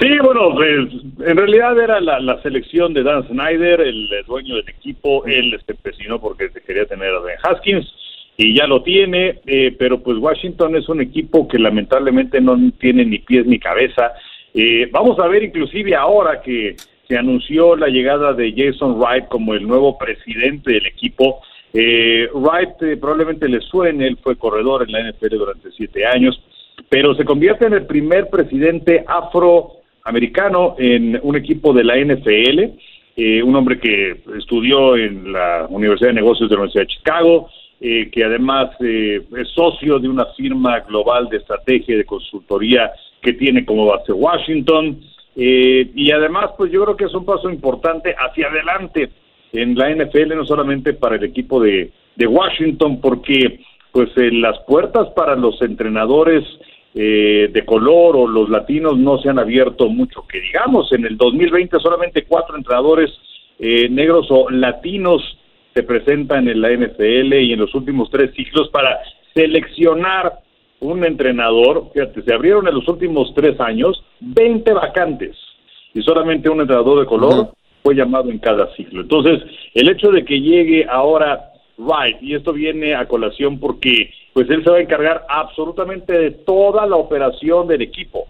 Sí, 0.00 0.08
bueno, 0.22 0.54
pues, 0.54 1.28
en 1.28 1.36
realidad 1.36 1.78
era 1.78 2.00
la, 2.00 2.40
selección 2.42 2.94
de 2.94 3.02
Dan 3.02 3.26
Snyder, 3.26 3.80
el, 3.80 4.08
dueño 4.26 4.56
del 4.56 4.68
equipo, 4.68 5.24
él 5.26 5.58
se 5.66 5.72
empecinó 5.72 6.20
porque 6.20 6.50
se 6.50 6.60
quería 6.60 6.86
tener 6.86 7.14
a 7.14 7.20
Ben 7.20 7.36
Haskins 7.42 7.92
y 8.36 8.54
ya 8.54 8.68
lo 8.68 8.82
tiene, 8.82 9.40
eh, 9.46 9.74
pero 9.76 10.00
pues 10.00 10.16
Washington 10.18 10.76
es 10.76 10.88
un 10.88 11.00
equipo 11.00 11.48
que 11.48 11.58
lamentablemente 11.58 12.40
no 12.40 12.56
tiene 12.78 13.04
ni 13.04 13.18
pies 13.18 13.44
ni 13.46 13.58
cabeza. 13.58 14.12
Eh, 14.54 14.88
vamos 14.92 15.18
a 15.18 15.26
ver 15.26 15.42
inclusive 15.42 15.96
ahora 15.96 16.40
que 16.40 16.76
se 17.08 17.18
anunció 17.18 17.74
la 17.74 17.88
llegada 17.88 18.34
de 18.34 18.54
Jason 18.56 19.00
Wright 19.00 19.26
como 19.26 19.54
el 19.54 19.66
nuevo 19.66 19.98
presidente 19.98 20.72
del 20.74 20.86
equipo. 20.86 21.40
Eh, 21.72 22.28
Wright 22.32 23.00
probablemente 23.00 23.48
le 23.48 23.60
suene, 23.60 24.06
él 24.06 24.18
fue 24.22 24.36
corredor 24.36 24.84
en 24.84 24.92
la 24.92 25.10
NFL 25.10 25.36
durante 25.36 25.72
siete 25.72 26.06
años, 26.06 26.40
pero 26.88 27.14
se 27.14 27.24
convierte 27.24 27.66
en 27.66 27.74
el 27.74 27.86
primer 27.86 28.28
presidente 28.28 29.04
afro 29.06 29.72
americano 30.04 30.74
en 30.78 31.18
un 31.22 31.36
equipo 31.36 31.72
de 31.72 31.84
la 31.84 31.96
NFL, 31.96 32.78
eh, 33.16 33.42
un 33.42 33.56
hombre 33.56 33.78
que 33.78 34.20
estudió 34.38 34.96
en 34.96 35.32
la 35.32 35.66
Universidad 35.68 36.10
de 36.10 36.14
Negocios 36.14 36.48
de 36.48 36.54
la 36.54 36.62
Universidad 36.62 36.84
de 36.84 36.94
Chicago, 36.94 37.48
eh, 37.80 38.10
que 38.10 38.24
además 38.24 38.70
eh, 38.80 39.22
es 39.36 39.48
socio 39.50 40.00
de 40.00 40.08
una 40.08 40.26
firma 40.36 40.80
global 40.80 41.28
de 41.28 41.36
estrategia 41.36 41.94
y 41.94 41.98
de 41.98 42.04
consultoría 42.04 42.90
que 43.22 43.34
tiene 43.34 43.64
como 43.64 43.86
base 43.86 44.12
Washington. 44.12 45.00
Eh, 45.36 45.88
y 45.94 46.10
además, 46.10 46.50
pues 46.58 46.72
yo 46.72 46.82
creo 46.82 46.96
que 46.96 47.04
es 47.04 47.14
un 47.14 47.24
paso 47.24 47.48
importante 47.48 48.16
hacia 48.18 48.48
adelante 48.48 49.10
en 49.52 49.76
la 49.76 49.90
NFL, 49.90 50.34
no 50.34 50.44
solamente 50.44 50.92
para 50.92 51.16
el 51.16 51.22
equipo 51.22 51.60
de, 51.60 51.92
de 52.16 52.26
Washington, 52.26 53.00
porque 53.00 53.60
pues 53.92 54.10
las 54.16 54.58
puertas 54.66 55.10
para 55.14 55.36
los 55.36 55.62
entrenadores 55.62 56.42
de 57.00 57.62
color 57.64 58.16
o 58.16 58.26
los 58.26 58.48
latinos 58.48 58.98
no 58.98 59.18
se 59.18 59.28
han 59.28 59.38
abierto 59.38 59.88
mucho, 59.88 60.26
que 60.26 60.40
digamos, 60.40 60.92
en 60.92 61.06
el 61.06 61.16
2020 61.16 61.78
solamente 61.78 62.24
cuatro 62.24 62.56
entrenadores 62.56 63.10
negros 63.58 64.26
o 64.30 64.50
latinos 64.50 65.38
se 65.74 65.84
presentan 65.84 66.48
en 66.48 66.60
la 66.60 66.70
NFL 66.70 67.34
y 67.34 67.52
en 67.52 67.60
los 67.60 67.72
últimos 67.74 68.10
tres 68.10 68.32
ciclos 68.34 68.68
para 68.70 68.98
seleccionar 69.32 70.40
un 70.80 71.04
entrenador. 71.04 71.90
Fíjate, 71.92 72.22
se 72.22 72.34
abrieron 72.34 72.66
en 72.66 72.74
los 72.74 72.88
últimos 72.88 73.32
tres 73.34 73.60
años 73.60 74.02
20 74.18 74.72
vacantes 74.72 75.36
y 75.94 76.02
solamente 76.02 76.48
un 76.48 76.60
entrenador 76.60 76.98
de 76.98 77.06
color 77.06 77.52
fue 77.84 77.94
llamado 77.94 78.30
en 78.30 78.38
cada 78.38 78.74
ciclo. 78.74 79.02
Entonces, 79.02 79.40
el 79.74 79.88
hecho 79.88 80.10
de 80.10 80.24
que 80.24 80.40
llegue 80.40 80.84
ahora 80.88 81.52
Wright, 81.78 82.20
y 82.20 82.34
esto 82.34 82.52
viene 82.52 82.94
a 82.94 83.06
colación 83.06 83.58
porque 83.58 84.10
pues 84.32 84.50
él 84.50 84.62
se 84.62 84.70
va 84.70 84.76
a 84.76 84.82
encargar 84.82 85.24
absolutamente 85.28 86.12
de 86.12 86.30
toda 86.32 86.86
la 86.86 86.96
operación 86.96 87.66
del 87.66 87.82
equipo. 87.82 88.26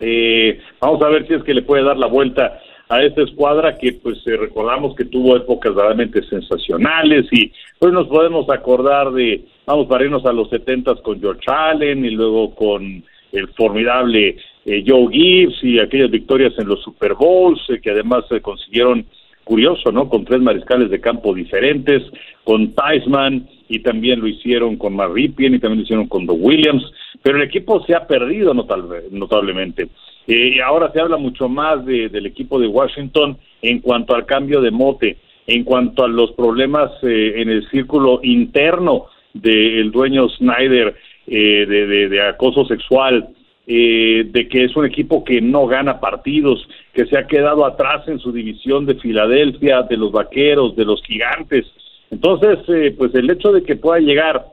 Eh, 0.00 0.60
vamos 0.80 1.00
a 1.02 1.08
ver 1.08 1.26
si 1.26 1.34
es 1.34 1.42
que 1.42 1.54
le 1.54 1.62
puede 1.62 1.84
dar 1.84 1.96
la 1.96 2.06
vuelta 2.06 2.60
a 2.88 3.02
esta 3.02 3.22
escuadra 3.22 3.76
que 3.76 3.94
pues 3.94 4.18
eh, 4.26 4.36
recordamos 4.36 4.94
que 4.94 5.04
tuvo 5.04 5.36
épocas 5.36 5.74
realmente 5.74 6.22
sensacionales 6.22 7.26
y 7.32 7.50
pues 7.78 7.92
nos 7.92 8.06
podemos 8.06 8.48
acordar 8.50 9.10
de, 9.12 9.42
vamos 9.64 9.86
para 9.86 10.04
irnos 10.04 10.24
a 10.24 10.32
los 10.32 10.48
setentas 10.50 11.00
con 11.00 11.20
George 11.20 11.42
Allen 11.48 12.04
y 12.04 12.10
luego 12.10 12.54
con 12.54 13.02
el 13.32 13.48
formidable 13.48 14.36
eh, 14.64 14.84
Joe 14.86 15.08
Gibbs 15.10 15.62
y 15.62 15.80
aquellas 15.80 16.10
victorias 16.10 16.52
en 16.58 16.68
los 16.68 16.82
Super 16.82 17.14
Bowls 17.14 17.60
eh, 17.70 17.80
que 17.80 17.90
además 17.90 18.24
se 18.28 18.40
consiguieron 18.40 19.04
curioso, 19.46 19.92
¿no? 19.92 20.08
Con 20.08 20.24
tres 20.24 20.40
mariscales 20.40 20.90
de 20.90 21.00
campo 21.00 21.32
diferentes, 21.32 22.02
con 22.42 22.74
Theismann 22.74 23.48
y 23.68 23.78
también 23.78 24.20
lo 24.20 24.26
hicieron 24.26 24.76
con 24.76 24.96
Marripien 24.96 25.54
y 25.54 25.60
también 25.60 25.78
lo 25.78 25.84
hicieron 25.84 26.08
con 26.08 26.26
The 26.26 26.32
Williams, 26.32 26.84
pero 27.22 27.36
el 27.36 27.44
equipo 27.44 27.80
se 27.86 27.94
ha 27.94 28.08
perdido 28.08 28.52
notable, 28.54 29.04
notablemente. 29.12 29.86
Eh, 30.26 30.60
ahora 30.60 30.90
se 30.92 31.00
habla 31.00 31.16
mucho 31.16 31.48
más 31.48 31.86
de, 31.86 32.08
del 32.08 32.26
equipo 32.26 32.58
de 32.58 32.66
Washington 32.66 33.38
en 33.62 33.78
cuanto 33.78 34.16
al 34.16 34.26
cambio 34.26 34.60
de 34.60 34.72
mote, 34.72 35.16
en 35.46 35.62
cuanto 35.62 36.02
a 36.02 36.08
los 36.08 36.32
problemas 36.32 36.90
eh, 37.04 37.34
en 37.36 37.48
el 37.48 37.68
círculo 37.70 38.18
interno 38.24 39.06
del 39.32 39.92
dueño 39.92 40.28
Snyder 40.28 40.96
eh, 41.28 41.66
de, 41.68 42.08
de, 42.08 42.20
acoso 42.20 42.64
sexual, 42.66 43.28
eh, 43.66 44.24
de 44.28 44.48
que 44.48 44.64
es 44.64 44.76
un 44.76 44.86
equipo 44.86 45.24
que 45.24 45.40
no 45.40 45.66
gana 45.66 45.98
partidos, 45.98 46.68
que 46.96 47.04
se 47.04 47.18
ha 47.18 47.26
quedado 47.26 47.66
atrás 47.66 48.08
en 48.08 48.18
su 48.18 48.32
división 48.32 48.86
de 48.86 48.94
Filadelfia, 48.94 49.82
de 49.82 49.98
los 49.98 50.10
Vaqueros, 50.10 50.74
de 50.76 50.86
los 50.86 51.02
Gigantes. 51.02 51.66
Entonces, 52.10 52.58
eh, 52.68 52.94
pues 52.96 53.14
el 53.14 53.30
hecho 53.30 53.52
de 53.52 53.62
que 53.62 53.76
pueda 53.76 54.00
llegar 54.00 54.46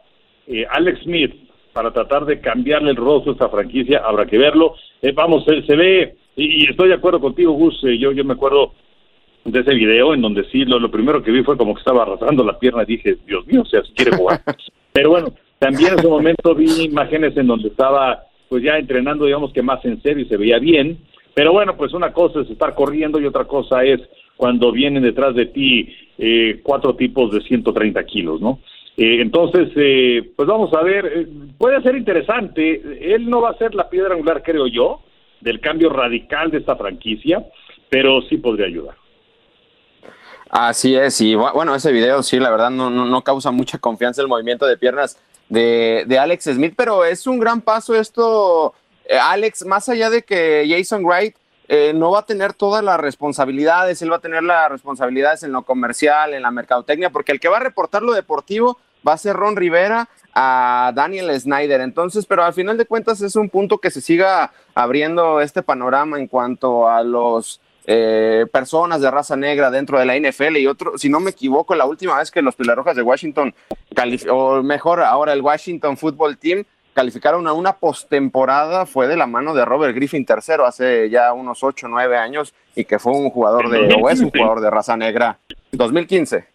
eh, 0.47 0.65
Alex 0.69 1.03
Smith 1.03 1.33
para 1.71 1.91
tratar 1.91 2.25
de 2.25 2.41
cambiarle 2.41 2.91
el 2.91 2.97
rostro 2.97 3.31
a 3.31 3.35
esta 3.35 3.47
franquicia, 3.47 4.01
habrá 4.05 4.25
que 4.25 4.37
verlo. 4.37 4.75
Eh, 5.01 5.13
vamos, 5.13 5.45
se, 5.45 5.75
ve, 5.77 6.15
y, 6.35 6.69
estoy 6.69 6.89
de 6.89 6.95
acuerdo 6.95 7.21
contigo, 7.21 7.53
Gus, 7.53 7.81
eh, 7.85 7.97
yo, 7.97 8.11
yo 8.11 8.25
me 8.25 8.33
acuerdo 8.33 8.73
de 9.45 9.61
ese 9.61 9.73
video 9.73 10.13
en 10.13 10.21
donde 10.21 10.43
sí, 10.51 10.65
lo, 10.65 10.79
lo, 10.79 10.91
primero 10.91 11.23
que 11.23 11.31
vi 11.31 11.43
fue 11.43 11.55
como 11.55 11.73
que 11.73 11.79
estaba 11.79 12.03
arrastrando 12.03 12.43
la 12.43 12.59
pierna 12.59 12.83
y 12.83 12.87
dije, 12.87 13.19
Dios 13.25 13.47
mío, 13.47 13.61
o 13.61 13.65
sea, 13.65 13.81
si 13.83 13.93
quiere 13.93 14.17
jugar. 14.17 14.41
Pero 14.91 15.11
bueno, 15.11 15.33
también 15.59 15.93
en 15.93 15.99
ese 15.99 16.09
momento 16.09 16.53
vi 16.53 16.69
imágenes 16.83 17.37
en 17.37 17.47
donde 17.47 17.69
estaba 17.69 18.25
pues 18.49 18.61
ya 18.63 18.77
entrenando, 18.77 19.25
digamos 19.25 19.53
que 19.53 19.61
más 19.61 19.83
en 19.85 20.01
serio 20.01 20.25
y 20.25 20.27
se 20.27 20.35
veía 20.35 20.59
bien. 20.59 20.99
Pero 21.33 21.51
bueno, 21.51 21.75
pues 21.75 21.93
una 21.93 22.13
cosa 22.13 22.41
es 22.41 22.49
estar 22.49 22.75
corriendo 22.75 23.19
y 23.19 23.25
otra 23.25 23.45
cosa 23.45 23.83
es 23.83 23.99
cuando 24.37 24.71
vienen 24.71 25.03
detrás 25.03 25.35
de 25.35 25.47
ti 25.47 25.95
eh, 26.17 26.59
cuatro 26.63 26.95
tipos 26.95 27.31
de 27.31 27.41
130 27.41 28.03
kilos, 28.05 28.41
¿no? 28.41 28.59
Eh, 28.95 29.21
entonces, 29.21 29.69
eh, 29.75 30.33
pues 30.35 30.47
vamos 30.47 30.71
a 30.73 30.83
ver, 30.83 31.05
eh, 31.05 31.27
puede 31.57 31.81
ser 31.81 31.95
interesante, 31.95 33.15
él 33.15 33.27
no 33.27 33.41
va 33.41 33.49
a 33.49 33.57
ser 33.57 33.73
la 33.73 33.89
piedra 33.89 34.13
angular, 34.13 34.43
creo 34.43 34.67
yo, 34.67 35.01
del 35.41 35.59
cambio 35.59 35.89
radical 35.89 36.51
de 36.51 36.59
esta 36.59 36.75
franquicia, 36.75 37.43
pero 37.89 38.21
sí 38.23 38.37
podría 38.37 38.67
ayudar. 38.67 38.95
Así 40.47 40.95
es, 40.95 41.19
y 41.21 41.33
bueno, 41.33 41.73
ese 41.73 41.91
video 41.91 42.21
sí, 42.21 42.39
la 42.39 42.51
verdad 42.51 42.69
no, 42.69 42.91
no, 42.91 43.05
no 43.05 43.23
causa 43.23 43.49
mucha 43.49 43.79
confianza 43.79 44.21
el 44.21 44.27
movimiento 44.27 44.67
de 44.67 44.77
piernas 44.77 45.19
de, 45.49 46.03
de, 46.05 46.19
Alex 46.19 46.43
Smith, 46.43 46.75
pero 46.77 47.03
es 47.03 47.25
un 47.25 47.39
gran 47.39 47.61
paso 47.61 47.95
esto, 47.95 48.75
Alex, 49.09 49.65
más 49.65 49.89
allá 49.89 50.09
de 50.09 50.23
que 50.23 50.65
Jason 50.69 51.05
Wright 51.05 51.35
eh, 51.67 51.93
no 51.95 52.11
va 52.11 52.19
a 52.19 52.25
tener 52.25 52.53
todas 52.53 52.83
las 52.83 52.99
responsabilidades, 52.99 54.01
él 54.01 54.11
va 54.11 54.17
a 54.17 54.21
tener 54.21 54.43
las 54.43 54.69
responsabilidades 54.69 55.43
en 55.43 55.51
lo 55.51 55.63
comercial, 55.63 56.33
en 56.33 56.41
la 56.41 56.51
mercadotecnia, 56.51 57.09
porque 57.09 57.31
el 57.31 57.39
que 57.39 57.47
va 57.47 57.57
a 57.57 57.61
reportar 57.61 58.03
lo 58.03 58.13
deportivo 58.13 58.77
va 59.07 59.13
a 59.13 59.17
ser 59.17 59.35
Ron 59.35 59.55
Rivera 59.55 60.09
a 60.33 60.91
Daniel 60.93 61.39
Snyder. 61.39 61.81
Entonces, 61.81 62.25
pero 62.25 62.43
al 62.43 62.53
final 62.53 62.77
de 62.77 62.85
cuentas 62.85 63.21
es 63.21 63.35
un 63.35 63.49
punto 63.49 63.77
que 63.77 63.91
se 63.91 64.01
siga 64.01 64.51
abriendo 64.75 65.41
este 65.41 65.61
panorama 65.61 66.19
en 66.19 66.27
cuanto 66.27 66.89
a 66.89 67.03
los 67.03 67.61
eh, 67.85 68.45
personas 68.51 69.01
de 69.01 69.11
raza 69.11 69.35
negra 69.35 69.69
dentro 69.69 69.99
de 69.99 70.05
la 70.05 70.17
NFL 70.17 70.57
y 70.57 70.67
otro, 70.67 70.97
si 70.97 71.09
no 71.09 71.19
me 71.19 71.31
equivoco, 71.31 71.75
la 71.75 71.85
última 71.85 72.17
vez 72.17 72.31
que 72.31 72.41
los 72.41 72.55
Pilarrojas 72.55 72.95
de 72.95 73.01
Washington, 73.01 73.53
o 74.29 74.63
mejor 74.63 75.01
ahora 75.01 75.33
el 75.33 75.41
Washington 75.41 75.97
Football 75.97 76.37
Team, 76.37 76.65
calificaron 76.93 77.47
a 77.47 77.53
una 77.53 77.73
postemporada 77.73 78.85
fue 78.85 79.07
de 79.07 79.17
la 79.17 79.27
mano 79.27 79.53
de 79.53 79.65
Robert 79.65 79.95
Griffin 79.95 80.25
tercero 80.25 80.65
hace 80.65 81.09
ya 81.09 81.33
unos 81.33 81.63
8 81.63 81.87
o 81.87 81.89
9 81.89 82.17
años 82.17 82.53
y 82.75 82.85
que 82.85 82.99
fue 82.99 83.11
un 83.11 83.29
jugador 83.29 83.69
de, 83.69 83.95
o 84.01 84.09
es 84.09 84.21
un 84.21 84.29
jugador 84.29 84.61
de 84.61 84.69
raza 84.69 84.95
negra. 84.95 85.39
2015. 85.71 86.45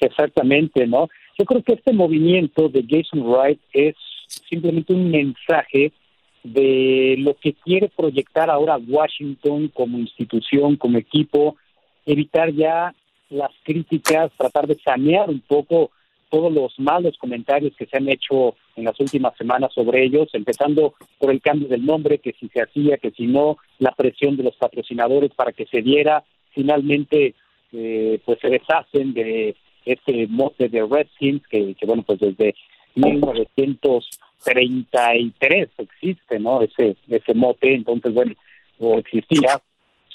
Exactamente, 0.00 0.86
¿no? 0.86 1.08
Yo 1.38 1.44
creo 1.44 1.62
que 1.62 1.74
este 1.74 1.92
movimiento 1.92 2.68
de 2.68 2.84
Jason 2.88 3.22
Wright 3.22 3.60
es 3.72 3.94
simplemente 4.26 4.92
un 4.92 5.10
mensaje 5.10 5.92
de 6.42 7.16
lo 7.18 7.34
que 7.34 7.54
quiere 7.54 7.88
proyectar 7.88 8.50
ahora 8.50 8.76
Washington 8.76 9.68
como 9.68 9.98
institución, 9.98 10.76
como 10.76 10.98
equipo, 10.98 11.56
evitar 12.04 12.52
ya 12.52 12.94
las 13.30 13.50
críticas, 13.62 14.32
tratar 14.36 14.66
de 14.66 14.78
sanear 14.80 15.30
un 15.30 15.40
poco 15.40 15.90
todos 16.32 16.50
los 16.50 16.72
malos 16.78 17.18
comentarios 17.18 17.74
que 17.76 17.84
se 17.84 17.98
han 17.98 18.08
hecho 18.08 18.54
en 18.74 18.84
las 18.84 18.98
últimas 18.98 19.36
semanas 19.36 19.70
sobre 19.74 20.02
ellos, 20.02 20.30
empezando 20.32 20.94
por 21.18 21.30
el 21.30 21.42
cambio 21.42 21.68
del 21.68 21.84
nombre, 21.84 22.20
que 22.20 22.32
si 22.40 22.48
se 22.48 22.62
hacía, 22.62 22.96
que 22.96 23.10
si 23.10 23.26
no, 23.26 23.58
la 23.78 23.92
presión 23.92 24.38
de 24.38 24.44
los 24.44 24.56
patrocinadores 24.56 25.30
para 25.34 25.52
que 25.52 25.66
se 25.66 25.82
diera, 25.82 26.24
finalmente 26.54 27.34
eh, 27.74 28.18
pues 28.24 28.38
se 28.40 28.48
deshacen 28.48 29.12
de 29.12 29.54
este 29.84 30.26
mote 30.26 30.70
de 30.70 30.86
Redskins, 30.86 31.46
que, 31.48 31.76
bueno, 31.86 32.02
pues 32.02 32.20
desde 32.20 32.54
1933 32.94 35.68
existe, 35.76 36.40
¿no? 36.40 36.62
Ese, 36.62 36.96
ese 37.10 37.34
mote, 37.34 37.74
entonces 37.74 38.14
bueno, 38.14 38.32
o 38.78 38.96
existía, 38.96 39.60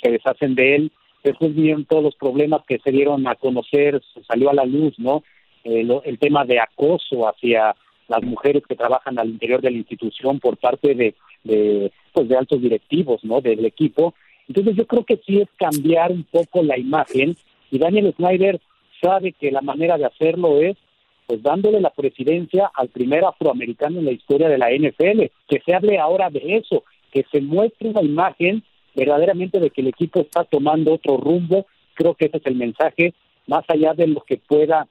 se 0.02 0.10
deshacen 0.10 0.56
de 0.56 0.78
él, 0.78 0.92
después 1.24 1.54
vienen 1.54 1.86
todos 1.86 2.02
los 2.02 2.16
problemas 2.16 2.64
que 2.68 2.80
se 2.80 2.90
dieron 2.90 3.28
a 3.28 3.36
conocer, 3.36 4.02
salió 4.28 4.50
a 4.50 4.56
la 4.56 4.66
luz, 4.66 4.98
¿no? 4.98 5.22
El, 5.68 6.20
tema 6.20 6.46
de 6.46 6.60
acoso 6.60 7.28
hacia 7.28 7.76
las 8.08 8.24
mujeres 8.24 8.64
que 8.68 8.76
trabajan 8.76 9.20
al 9.20 9.30
interior 9.30 9.62
de 9.62 9.72
la 9.72 9.78
institución 9.78 10.40
por 10.40 10.58
parte 10.58 10.96
de, 10.96 11.16
de, 11.44 11.92
pues 12.14 12.28
de 12.28 12.38
altos 12.38 12.62
directivos 12.62 13.24
no 13.24 13.42
del 13.42 13.66
equipo. 13.66 14.14
Entonces 14.48 14.76
yo 14.76 14.88
creo 14.88 15.04
que 15.04 15.18
sí 15.26 15.42
es 15.42 15.50
cambiar 15.58 16.12
un 16.12 16.24
poco 16.24 16.64
la 16.64 16.78
imagen. 16.78 17.36
Y 17.70 17.80
Daniel 17.80 18.14
Snyder 18.16 18.62
sabe 19.02 19.34
que 19.34 19.52
la 19.52 19.62
manera 19.62 19.98
de 19.98 20.06
hacerlo 20.06 20.62
es 20.62 20.78
pues 21.26 21.44
dándole 21.44 21.82
la 21.82 21.90
presidencia 21.90 22.72
al 22.74 22.88
primer 22.88 23.26
afroamericano 23.26 24.00
en 24.00 24.06
la 24.06 24.14
historia 24.14 24.48
de 24.48 24.58
la 24.58 24.72
NFL 24.72 25.26
que 25.50 25.60
se 25.66 25.76
hable 25.76 26.00
ahora 26.00 26.30
de 26.30 26.56
eso 26.56 26.86
que 27.12 27.26
se 27.32 27.42
muestre 27.42 27.90
una 27.90 28.02
imagen 28.02 28.64
verdaderamente 28.96 29.60
de 29.60 29.70
que 29.70 29.82
el 29.82 29.88
equipo 29.88 30.22
está 30.22 30.44
tomando 30.44 30.94
otro 30.94 31.18
rumbo. 31.18 31.68
Creo 31.94 32.16
que 32.16 32.26
ese 32.26 32.38
es 32.38 32.46
el 32.46 32.56
mensaje 32.56 33.14
más 33.46 33.64
allá 33.70 33.94
de 33.94 34.08
lo 34.08 34.22
que 34.22 34.38
pueda 34.38 34.88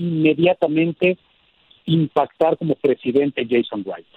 inmediatamente 0.00 1.18
impactar 1.84 2.56
como 2.56 2.74
presidente 2.74 3.46
Jason 3.48 3.82
White. 3.84 4.08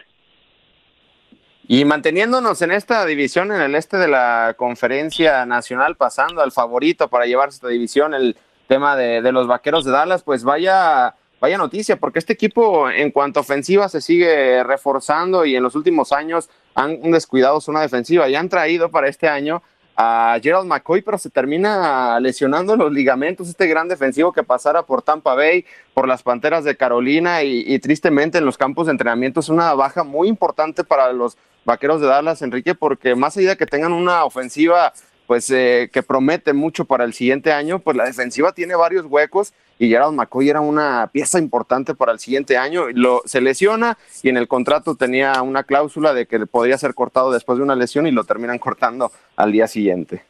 Y 1.67 1.85
manteniéndonos 1.85 2.61
en 2.61 2.71
esta 2.71 3.05
división, 3.05 3.51
en 3.51 3.61
el 3.61 3.75
este 3.75 3.97
de 3.97 4.07
la 4.07 4.55
conferencia 4.57 5.45
nacional, 5.45 5.95
pasando 5.95 6.41
al 6.41 6.51
favorito 6.51 7.07
para 7.09 7.25
llevarse 7.25 7.55
esta 7.55 7.69
división, 7.69 8.13
el 8.13 8.35
tema 8.67 8.95
de, 8.95 9.31
los 9.31 9.47
vaqueros 9.47 9.85
de 9.85 9.91
Dallas, 9.91 10.23
pues 10.23 10.43
vaya, 10.43 11.15
vaya 11.39 11.57
noticia, 11.57 11.97
porque 11.97 12.19
este 12.19 12.33
equipo 12.33 12.89
en 12.89 13.11
cuanto 13.11 13.39
a 13.39 13.41
ofensiva 13.41 13.87
se 13.87 14.01
sigue 14.01 14.63
reforzando 14.63 15.45
y 15.45 15.55
en 15.55 15.63
los 15.63 15.75
últimos 15.75 16.11
años 16.11 16.49
han 16.75 16.99
descuidado 17.11 17.61
zona 17.61 17.81
defensiva 17.81 18.27
y 18.29 18.35
han 18.35 18.49
traído 18.49 18.89
para 18.89 19.07
este 19.07 19.27
año 19.27 19.61
a 19.95 20.39
Gerald 20.41 20.67
McCoy, 20.67 21.01
pero 21.01 21.17
se 21.17 21.29
termina 21.29 22.19
lesionando 22.19 22.75
los 22.75 22.91
ligamentos, 22.91 23.47
este 23.47 23.67
gran 23.67 23.87
defensivo 23.87 24.33
que 24.33 24.43
pasara 24.43 24.83
por 24.83 25.01
Tampa 25.01 25.35
Bay, 25.35 25.65
por 25.93 26.07
las 26.07 26.23
Panteras 26.23 26.63
de 26.63 26.75
Carolina 26.75 27.43
y, 27.43 27.77
tristemente 27.79 28.39
en 28.39 28.45
los 28.45 28.57
campos 28.57 28.87
de 28.87 28.91
entrenamiento 28.91 29.39
es 29.39 29.49
una 29.49 29.73
baja 29.73 30.03
muy 30.03 30.27
importante 30.27 30.83
para 30.83 31.13
los 31.13 31.37
Vaqueros 31.65 32.01
de 32.01 32.07
Dallas, 32.07 32.41
Enrique, 32.41 32.75
porque 32.75 33.15
más 33.15 33.37
allá 33.37 33.55
que 33.55 33.65
tengan 33.65 33.93
una 33.93 34.25
ofensiva 34.25 34.93
pues 35.33 35.49
eh, 35.49 35.89
que 35.91 36.03
promete 36.03 36.53
mucho 36.53 36.85
para 36.85 37.05
el 37.05 37.13
siguiente 37.13 37.51
año, 37.51 37.79
pues 37.79 37.97
la 37.97 38.05
defensiva 38.05 38.51
tiene 38.53 38.75
varios 38.75 39.07
huecos 39.07 39.51
y 39.79 39.89
Gerald 39.89 40.13
McCoy 40.13 40.47
era 40.47 40.61
una 40.61 41.09
pieza 41.11 41.39
importante 41.39 41.95
para 41.95 42.11
el 42.11 42.19
siguiente 42.19 42.55
año. 42.55 42.83
Lo, 42.93 43.23
se 43.25 43.41
lesiona 43.41 43.97
y 44.21 44.29
en 44.29 44.37
el 44.37 44.47
contrato 44.47 44.93
tenía 44.93 45.41
una 45.41 45.63
cláusula 45.63 46.13
de 46.13 46.27
que 46.27 46.45
podría 46.45 46.77
ser 46.77 46.93
cortado 46.93 47.31
después 47.31 47.57
de 47.57 47.63
una 47.63 47.75
lesión 47.75 48.05
y 48.05 48.11
lo 48.11 48.25
terminan 48.25 48.59
cortando 48.59 49.11
al 49.35 49.51
día 49.51 49.65
siguiente. 49.65 50.21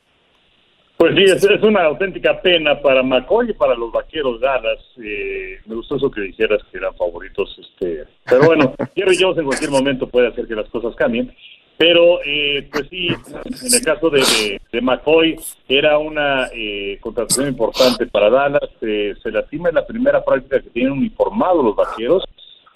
Pues 0.95 1.15
sí, 1.15 1.23
es, 1.23 1.63
una 1.63 1.83
auténtica 1.83 2.41
pena 2.41 2.81
para 2.81 3.03
McCoy 3.03 3.49
y 3.49 3.53
para 3.53 3.75
los 3.75 3.91
vaqueros 3.91 4.39
Dallas. 4.39 4.79
Eh, 5.03 5.59
me 5.65 5.75
gustó 5.75 5.97
eso 5.97 6.09
que 6.09 6.21
dijeras 6.21 6.61
que 6.71 6.77
eran 6.77 6.95
favoritos. 6.95 7.59
este 7.59 8.05
Pero 8.23 8.45
bueno, 8.45 8.73
Jerry 8.95 9.17
Jones 9.19 9.37
en 9.37 9.45
cualquier 9.47 9.69
momento 9.69 10.07
puede 10.07 10.29
hacer 10.29 10.47
que 10.47 10.55
las 10.55 10.69
cosas 10.69 10.95
cambien. 10.95 11.35
Pero, 11.77 12.19
eh, 12.23 12.67
pues 12.71 12.87
sí, 12.89 13.07
en 13.07 13.73
el 13.73 13.81
caso 13.83 14.09
de, 14.09 14.59
de, 14.71 14.81
McCoy, 14.81 15.35
era 15.67 15.97
una 15.97 16.47
eh, 16.53 16.97
contratación 17.01 17.47
importante 17.47 18.05
para 18.05 18.29
Dallas. 18.29 18.69
Eh, 18.81 19.15
se 19.21 19.31
lastima 19.31 19.69
en 19.69 19.75
la 19.75 19.85
primera 19.85 20.23
práctica 20.23 20.61
que 20.61 20.69
tienen 20.69 20.93
uniformados 20.93 21.65
los 21.65 21.75
vaqueros, 21.75 22.23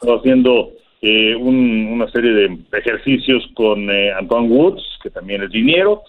haciendo 0.01 0.71
eh, 1.01 1.35
una 1.35 2.09
serie 2.09 2.31
de 2.31 2.57
ejercicios 2.73 3.47
con 3.53 3.87
Antoine 3.89 4.49
Woods, 4.49 4.83
que 5.03 5.11
también 5.11 5.43
es 5.43 5.51
dinero. 5.51 6.01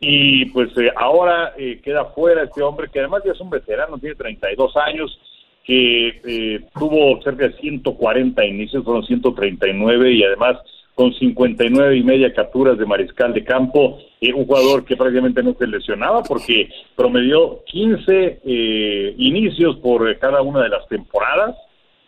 Y 0.00 0.44
pues 0.46 0.68
ahora 0.96 1.54
queda 1.82 2.04
fuera 2.06 2.42
este 2.42 2.62
hombre, 2.62 2.88
que 2.92 2.98
además 2.98 3.22
ya 3.24 3.32
es 3.32 3.40
un 3.40 3.48
veterano, 3.48 3.96
tiene 3.96 4.16
32 4.16 4.76
años, 4.76 5.18
que 5.64 6.60
tuvo 6.78 7.22
cerca 7.22 7.48
de 7.48 7.54
140 7.54 8.44
inicios, 8.44 8.84
fueron 8.84 9.06
139 9.06 10.12
y 10.12 10.24
además 10.24 10.58
con 10.94 11.12
59 11.12 11.96
y 11.96 12.02
media 12.04 12.32
capturas 12.32 12.78
de 12.78 12.86
mariscal 12.86 13.34
de 13.34 13.44
campo, 13.44 13.98
eh, 14.20 14.32
un 14.32 14.46
jugador 14.46 14.84
que 14.84 14.96
prácticamente 14.96 15.42
no 15.42 15.54
se 15.54 15.66
lesionaba 15.66 16.22
porque 16.22 16.68
promedió 16.94 17.62
15 17.66 18.40
eh, 18.44 19.14
inicios 19.18 19.76
por 19.78 20.16
cada 20.18 20.42
una 20.42 20.62
de 20.62 20.68
las 20.68 20.86
temporadas 20.88 21.56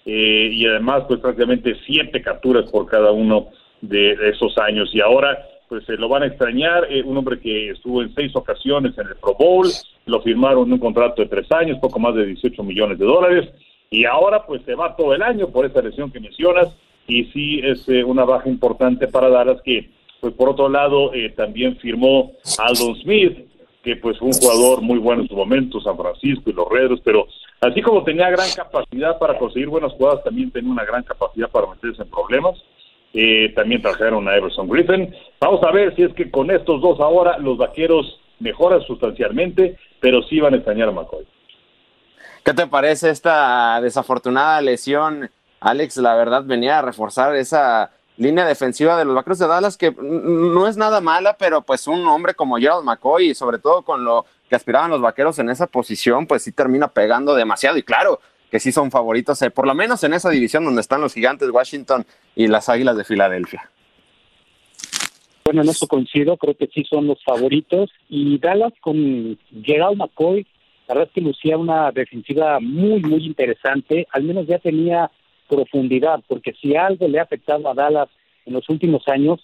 eh, 0.04 0.50
y 0.52 0.66
además 0.66 1.04
pues 1.08 1.20
prácticamente 1.20 1.76
7 1.84 2.22
capturas 2.22 2.70
por 2.70 2.86
cada 2.86 3.10
uno 3.10 3.48
de, 3.80 4.12
esos 4.30 4.56
años. 4.58 4.88
Y 4.94 5.00
ahora 5.00 5.36
pues 5.68 5.84
se 5.84 5.96
lo 5.96 6.08
van 6.08 6.22
a 6.22 6.26
extrañar, 6.26 6.86
un 7.04 7.16
hombre 7.16 7.40
que 7.40 7.70
estuvo 7.70 8.00
en 8.00 8.14
seis 8.14 8.30
ocasiones 8.36 8.96
en 8.98 9.08
el 9.08 9.16
Pro 9.16 9.34
Bowl, 9.34 9.66
lo 10.06 10.22
firmaron 10.22 10.68
en 10.68 10.74
un 10.74 10.78
contrato 10.78 11.22
de 11.22 11.28
tres 11.28 11.50
años, 11.50 11.78
poco 11.80 11.98
más 11.98 12.14
de 12.14 12.24
18 12.24 12.62
millones 12.62 13.00
de 13.00 13.04
dólares 13.04 13.48
y 13.90 14.04
ahora 14.04 14.44
pues 14.46 14.62
se 14.64 14.74
va 14.74 14.96
todo 14.96 15.14
el 15.14 15.22
año 15.22 15.48
por 15.48 15.66
esa 15.66 15.82
lesión 15.82 16.10
que 16.10 16.20
mencionas 16.20 16.68
y 17.06 17.24
sí 17.26 17.60
es 17.62 17.88
eh, 17.88 18.04
una 18.04 18.24
baja 18.24 18.48
importante 18.48 19.08
para 19.08 19.28
Dallas 19.28 19.60
que 19.62 19.90
pues 20.20 20.34
por 20.34 20.48
otro 20.48 20.68
lado 20.68 21.12
eh, 21.14 21.30
también 21.36 21.76
firmó 21.76 22.32
Aldon 22.58 22.96
Smith 23.02 23.38
que 23.82 23.96
pues 23.96 24.18
fue 24.18 24.28
un 24.28 24.34
jugador 24.34 24.82
muy 24.82 24.98
bueno 24.98 25.22
en 25.22 25.28
su 25.28 25.36
momento 25.36 25.80
San 25.80 25.96
Francisco 25.96 26.50
y 26.50 26.52
los 26.52 26.68
Redros 26.68 27.00
pero 27.04 27.26
así 27.60 27.80
como 27.82 28.02
tenía 28.04 28.30
gran 28.30 28.50
capacidad 28.54 29.18
para 29.18 29.38
conseguir 29.38 29.68
buenas 29.68 29.92
jugadas 29.92 30.24
también 30.24 30.50
tenía 30.50 30.70
una 30.70 30.84
gran 30.84 31.02
capacidad 31.02 31.48
para 31.50 31.68
meterse 31.68 32.02
en 32.02 32.10
problemas. 32.10 32.56
Eh, 33.18 33.50
también 33.54 33.80
trajeron 33.80 34.28
a 34.28 34.36
Everson 34.36 34.68
Griffin. 34.68 35.14
Vamos 35.40 35.62
a 35.62 35.72
ver 35.72 35.94
si 35.96 36.02
es 36.02 36.12
que 36.12 36.30
con 36.30 36.50
estos 36.50 36.82
dos 36.82 37.00
ahora 37.00 37.38
los 37.38 37.56
vaqueros 37.56 38.20
mejoran 38.40 38.82
sustancialmente 38.82 39.78
pero 40.00 40.22
sí 40.22 40.40
van 40.40 40.54
a 40.54 40.56
extrañar 40.58 40.88
a 40.88 40.92
McCoy. 40.92 41.26
¿Qué 42.44 42.54
te 42.54 42.66
parece 42.66 43.10
esta 43.10 43.80
desafortunada 43.80 44.60
lesión 44.60 45.30
Alex, 45.66 45.96
la 45.96 46.14
verdad, 46.14 46.44
venía 46.44 46.78
a 46.78 46.82
reforzar 46.82 47.34
esa 47.34 47.90
línea 48.16 48.46
defensiva 48.46 48.96
de 48.96 49.04
los 49.04 49.16
Vaqueros 49.16 49.40
de 49.40 49.48
Dallas, 49.48 49.76
que 49.76 49.92
no 50.00 50.68
es 50.68 50.76
nada 50.76 51.00
mala, 51.00 51.36
pero 51.36 51.62
pues 51.62 51.88
un 51.88 52.06
hombre 52.06 52.34
como 52.34 52.56
Gerald 52.56 52.84
McCoy, 52.84 53.30
y 53.30 53.34
sobre 53.34 53.58
todo 53.58 53.82
con 53.82 54.04
lo 54.04 54.26
que 54.48 54.54
aspiraban 54.54 54.92
los 54.92 55.00
Vaqueros 55.00 55.40
en 55.40 55.50
esa 55.50 55.66
posición, 55.66 56.28
pues 56.28 56.44
sí 56.44 56.52
termina 56.52 56.86
pegando 56.86 57.34
demasiado. 57.34 57.76
Y 57.78 57.82
claro, 57.82 58.20
que 58.48 58.60
sí 58.60 58.70
son 58.70 58.92
favoritos, 58.92 59.42
eh, 59.42 59.50
por 59.50 59.66
lo 59.66 59.74
menos 59.74 60.04
en 60.04 60.14
esa 60.14 60.30
división 60.30 60.64
donde 60.64 60.80
están 60.82 61.00
los 61.00 61.14
gigantes 61.14 61.50
Washington 61.50 62.06
y 62.36 62.46
las 62.46 62.68
Águilas 62.68 62.96
de 62.96 63.02
Filadelfia. 63.02 63.68
Bueno, 65.44 65.62
en 65.62 65.68
eso 65.68 65.88
coincido, 65.88 66.36
creo 66.36 66.56
que 66.56 66.68
sí 66.68 66.84
son 66.88 67.08
los 67.08 67.22
favoritos. 67.24 67.90
Y 68.08 68.38
Dallas 68.38 68.72
con 68.80 69.36
Gerald 69.64 69.96
McCoy, 69.96 70.46
la 70.86 70.94
verdad 70.94 71.08
es 71.08 71.14
que 71.14 71.20
lucía 71.22 71.58
una 71.58 71.90
defensiva 71.90 72.60
muy, 72.60 73.00
muy 73.00 73.26
interesante. 73.26 74.06
Al 74.12 74.22
menos 74.22 74.46
ya 74.46 74.60
tenía 74.60 75.10
profundidad, 75.48 76.22
porque 76.26 76.52
si 76.60 76.76
algo 76.76 77.08
le 77.08 77.18
ha 77.18 77.22
afectado 77.22 77.68
a 77.68 77.74
Dallas 77.74 78.08
en 78.44 78.54
los 78.54 78.68
últimos 78.68 79.06
años 79.08 79.40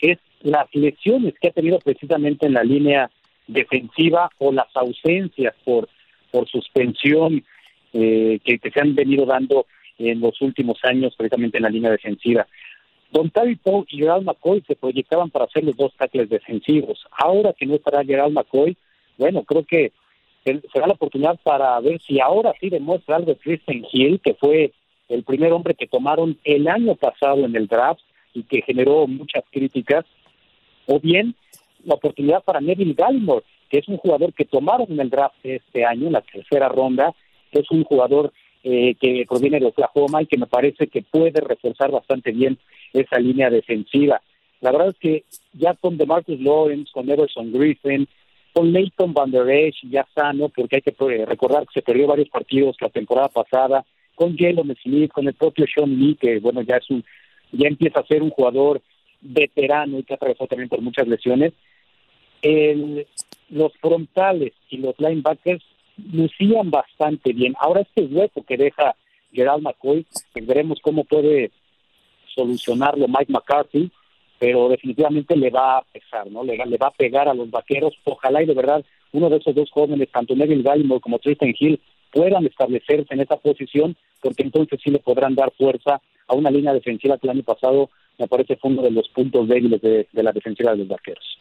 es 0.00 0.18
las 0.42 0.66
lesiones 0.74 1.34
que 1.40 1.48
ha 1.48 1.52
tenido 1.52 1.78
precisamente 1.78 2.46
en 2.46 2.54
la 2.54 2.62
línea 2.62 3.10
defensiva 3.46 4.30
o 4.38 4.52
las 4.52 4.68
ausencias 4.74 5.54
por, 5.64 5.88
por 6.30 6.48
suspensión 6.48 7.44
eh, 7.92 8.40
que, 8.44 8.58
se 8.58 8.80
han 8.80 8.94
venido 8.94 9.24
dando 9.24 9.66
en 9.98 10.20
los 10.20 10.40
últimos 10.42 10.78
años 10.82 11.14
precisamente 11.16 11.58
en 11.58 11.62
la 11.62 11.70
línea 11.70 11.90
defensiva. 11.90 12.46
Don 13.10 13.30
Tavi 13.30 13.56
Paul 13.56 13.86
y 13.88 13.98
Gerald 13.98 14.24
McCoy 14.24 14.62
se 14.66 14.74
proyectaban 14.74 15.30
para 15.30 15.46
ser 15.46 15.64
los 15.64 15.76
dos 15.76 15.94
tackles 15.96 16.28
defensivos. 16.28 17.06
Ahora 17.12 17.52
que 17.52 17.66
no 17.66 17.76
estará 17.76 18.04
Gerald 18.04 18.32
McCoy, 18.32 18.76
bueno, 19.16 19.44
creo 19.44 19.64
que 19.64 19.92
será 20.72 20.86
la 20.86 20.94
oportunidad 20.94 21.38
para 21.42 21.78
ver 21.80 22.00
si 22.02 22.20
ahora 22.20 22.52
sí 22.60 22.68
demuestra 22.68 23.16
algo 23.16 23.36
Kristen 23.36 23.86
Hill, 23.90 24.20
que 24.20 24.34
fue 24.34 24.72
el 25.08 25.22
primer 25.24 25.52
hombre 25.52 25.74
que 25.74 25.86
tomaron 25.86 26.38
el 26.44 26.68
año 26.68 26.94
pasado 26.94 27.44
en 27.44 27.54
el 27.56 27.66
draft 27.66 28.00
y 28.32 28.42
que 28.44 28.62
generó 28.62 29.06
muchas 29.06 29.44
críticas, 29.50 30.04
o 30.86 31.00
bien 31.00 31.34
la 31.84 31.94
oportunidad 31.94 32.42
para 32.42 32.60
Neville 32.60 32.94
Gallimore, 32.94 33.44
que 33.68 33.78
es 33.78 33.88
un 33.88 33.96
jugador 33.96 34.32
que 34.32 34.44
tomaron 34.44 34.86
en 34.90 35.00
el 35.00 35.10
draft 35.10 35.36
este 35.42 35.84
año, 35.84 36.06
en 36.06 36.12
la 36.14 36.20
tercera 36.22 36.68
ronda, 36.68 37.14
que 37.50 37.60
es 37.60 37.70
un 37.70 37.84
jugador 37.84 38.32
eh, 38.62 38.94
que 39.00 39.24
proviene 39.28 39.60
de 39.60 39.66
Oklahoma 39.66 40.22
y 40.22 40.26
que 40.26 40.38
me 40.38 40.46
parece 40.46 40.86
que 40.86 41.02
puede 41.02 41.40
reforzar 41.40 41.90
bastante 41.90 42.32
bien 42.32 42.58
esa 42.92 43.18
línea 43.18 43.50
defensiva. 43.50 44.20
La 44.60 44.72
verdad 44.72 44.88
es 44.88 44.98
que 44.98 45.24
ya 45.52 45.74
con 45.74 45.98
DeMarcus 45.98 46.40
Lawrence, 46.40 46.90
con 46.92 47.10
Everson 47.10 47.52
Griffin, 47.52 48.08
con 48.54 48.72
Leighton 48.72 49.12
Van 49.12 49.30
Der 49.30 49.50
Esch 49.50 49.82
ya 49.90 50.06
sano, 50.14 50.48
porque 50.48 50.76
hay 50.76 50.82
que 50.82 50.94
eh, 50.98 51.26
recordar 51.26 51.66
que 51.66 51.74
se 51.74 51.82
perdió 51.82 52.06
varios 52.06 52.30
partidos 52.30 52.76
la 52.80 52.88
temporada 52.88 53.28
pasada, 53.28 53.84
con 54.14 54.36
Jalen 54.36 54.74
Smith, 54.82 55.12
con 55.12 55.26
el 55.26 55.34
propio 55.34 55.66
Sean 55.72 55.98
Lee, 55.98 56.16
que 56.20 56.38
bueno, 56.38 56.62
ya 56.62 56.76
es 56.76 56.90
un, 56.90 57.04
ya 57.52 57.68
empieza 57.68 58.00
a 58.00 58.06
ser 58.06 58.22
un 58.22 58.30
jugador 58.30 58.80
veterano 59.20 59.98
y 59.98 60.02
que 60.02 60.14
ha 60.14 60.16
atravesado 60.16 60.46
también 60.48 60.68
por 60.68 60.80
muchas 60.80 61.08
lesiones. 61.08 61.52
El, 62.42 63.06
los 63.50 63.72
frontales 63.78 64.52
y 64.68 64.78
los 64.78 64.94
linebackers 64.98 65.64
lucían 66.12 66.70
bastante 66.70 67.32
bien. 67.32 67.54
Ahora 67.58 67.80
este 67.80 68.02
hueco 68.02 68.44
que 68.44 68.56
deja 68.56 68.96
Gerald 69.32 69.62
McCoy, 69.62 70.06
pues 70.32 70.46
veremos 70.46 70.78
cómo 70.80 71.04
puede 71.04 71.50
solucionarlo 72.34 73.06
Mike 73.08 73.32
McCarthy, 73.32 73.90
pero 74.38 74.68
definitivamente 74.68 75.36
le 75.36 75.50
va 75.50 75.78
a 75.78 75.82
pesar, 75.84 76.30
¿no? 76.30 76.44
Le, 76.44 76.56
le 76.56 76.76
va 76.76 76.88
a 76.88 76.92
pegar 76.92 77.28
a 77.28 77.34
los 77.34 77.50
vaqueros. 77.50 77.94
Ojalá 78.04 78.42
y 78.42 78.46
de 78.46 78.54
verdad 78.54 78.84
uno 79.12 79.30
de 79.30 79.36
esos 79.36 79.54
dos 79.54 79.70
jóvenes, 79.70 80.10
tanto 80.10 80.34
Neville 80.34 80.62
Gallimore 80.62 81.00
como 81.00 81.20
Tristan 81.20 81.54
Hill, 81.58 81.80
puedan 82.12 82.46
establecerse 82.46 83.14
en 83.14 83.20
esa 83.20 83.36
posición, 83.36 83.96
porque 84.24 84.42
entonces 84.42 84.80
sí 84.82 84.90
le 84.90 85.00
podrán 85.00 85.34
dar 85.34 85.52
fuerza 85.56 86.00
a 86.26 86.34
una 86.34 86.50
línea 86.50 86.72
defensiva 86.72 87.18
que 87.18 87.26
el 87.26 87.32
año 87.32 87.42
pasado 87.42 87.90
me 88.18 88.26
parece 88.26 88.56
fue 88.56 88.70
uno 88.70 88.80
de 88.82 88.90
los 88.90 89.06
puntos 89.10 89.46
débiles 89.46 89.82
de, 89.82 90.08
la 90.12 90.32
defensiva 90.32 90.70
de 90.70 90.78
los 90.78 90.88
vaqueros. 90.88 91.38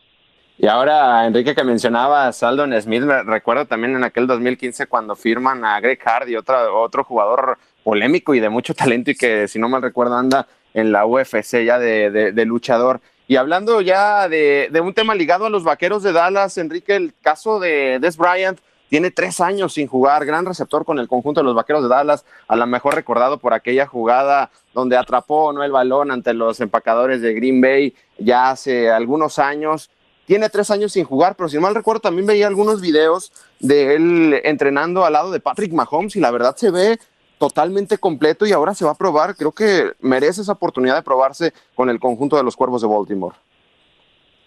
Y 0.57 0.67
ahora, 0.67 1.25
Enrique, 1.25 1.55
que 1.55 1.63
mencionaba 1.63 2.27
a 2.27 2.33
Saldon 2.33 2.79
Smith, 2.81 3.03
me 3.03 3.23
recuerdo 3.23 3.65
también 3.65 3.95
en 3.95 4.03
aquel 4.03 4.27
2015 4.27 4.87
cuando 4.87 5.15
firman 5.15 5.63
a 5.63 5.79
Greg 5.79 5.99
Hardy, 6.03 6.35
otro, 6.35 6.81
otro 6.81 7.05
jugador 7.05 7.57
polémico 7.83 8.35
y 8.35 8.41
de 8.41 8.49
mucho 8.49 8.73
talento 8.73 9.11
y 9.11 9.15
que, 9.15 9.47
si 9.47 9.59
no 9.59 9.69
mal 9.69 9.81
recuerdo, 9.81 10.17
anda 10.17 10.45
en 10.73 10.91
la 10.91 11.05
UFC 11.05 11.63
ya 11.63 11.79
de, 11.79 12.11
de, 12.33 12.45
luchador. 12.45 12.99
Y 13.27 13.37
hablando 13.37 13.79
ya 13.79 14.27
de, 14.27 14.67
de, 14.71 14.81
un 14.81 14.93
tema 14.93 15.15
ligado 15.15 15.45
a 15.45 15.49
los 15.49 15.63
vaqueros 15.63 16.03
de 16.03 16.11
Dallas, 16.11 16.57
Enrique, 16.57 16.95
el 16.95 17.13
caso 17.21 17.59
de 17.59 17.99
Des 17.99 18.17
Bryant, 18.17 18.59
tiene 18.93 19.09
tres 19.09 19.41
años 19.41 19.73
sin 19.73 19.87
jugar, 19.87 20.23
gran 20.23 20.45
receptor 20.45 20.85
con 20.85 20.99
el 20.99 21.07
conjunto 21.07 21.39
de 21.39 21.45
los 21.45 21.55
Vaqueros 21.55 21.81
de 21.81 21.89
Dallas, 21.89 22.25
a 22.47 22.55
lo 22.55 22.67
mejor 22.67 22.93
recordado 22.93 23.39
por 23.39 23.55
aquella 23.55 23.87
jugada 23.87 24.51
donde 24.71 24.97
atrapó 24.97 25.51
¿no? 25.51 25.63
el 25.63 25.71
balón 25.71 26.11
ante 26.11 26.31
los 26.35 26.59
empacadores 26.59 27.19
de 27.19 27.33
Green 27.33 27.59
Bay 27.59 27.95
ya 28.19 28.51
hace 28.51 28.91
algunos 28.91 29.39
años. 29.39 29.89
Tiene 30.27 30.47
tres 30.47 30.69
años 30.69 30.91
sin 30.91 31.05
jugar, 31.05 31.35
pero 31.35 31.49
si 31.49 31.57
mal 31.57 31.73
recuerdo 31.73 32.01
también 32.01 32.27
veía 32.27 32.45
algunos 32.45 32.81
videos 32.81 33.31
de 33.59 33.95
él 33.95 34.39
entrenando 34.43 35.03
al 35.05 35.13
lado 35.13 35.31
de 35.31 35.39
Patrick 35.39 35.73
Mahomes 35.73 36.15
y 36.15 36.19
la 36.19 36.29
verdad 36.29 36.55
se 36.55 36.69
ve 36.69 36.99
totalmente 37.39 37.97
completo 37.97 38.45
y 38.45 38.51
ahora 38.51 38.75
se 38.75 38.85
va 38.85 38.91
a 38.91 38.95
probar. 38.95 39.35
Creo 39.35 39.53
que 39.53 39.93
merece 40.01 40.41
esa 40.41 40.51
oportunidad 40.51 40.97
de 40.97 41.01
probarse 41.01 41.51
con 41.73 41.89
el 41.89 41.99
conjunto 41.99 42.37
de 42.37 42.43
los 42.43 42.55
Cuervos 42.55 42.83
de 42.83 42.87
Baltimore. 42.89 43.35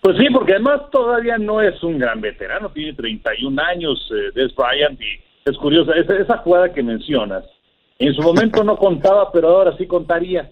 Pues 0.06 0.18
sí, 0.18 0.26
porque 0.32 0.52
además 0.52 0.82
todavía 0.92 1.36
no 1.36 1.60
es 1.60 1.82
un 1.82 1.98
gran 1.98 2.20
veterano, 2.20 2.70
tiene 2.70 2.92
31 2.92 3.60
años 3.60 4.08
eh, 4.14 4.30
Des 4.36 4.54
Bryant 4.54 5.00
y 5.00 5.18
es 5.44 5.56
curiosa, 5.56 5.94
esa, 5.96 6.16
esa 6.16 6.38
jugada 6.38 6.72
que 6.72 6.80
mencionas, 6.80 7.44
en 7.98 8.14
su 8.14 8.22
momento 8.22 8.62
no 8.62 8.76
contaba, 8.76 9.32
pero 9.32 9.48
ahora 9.48 9.76
sí 9.76 9.84
contaría. 9.88 10.48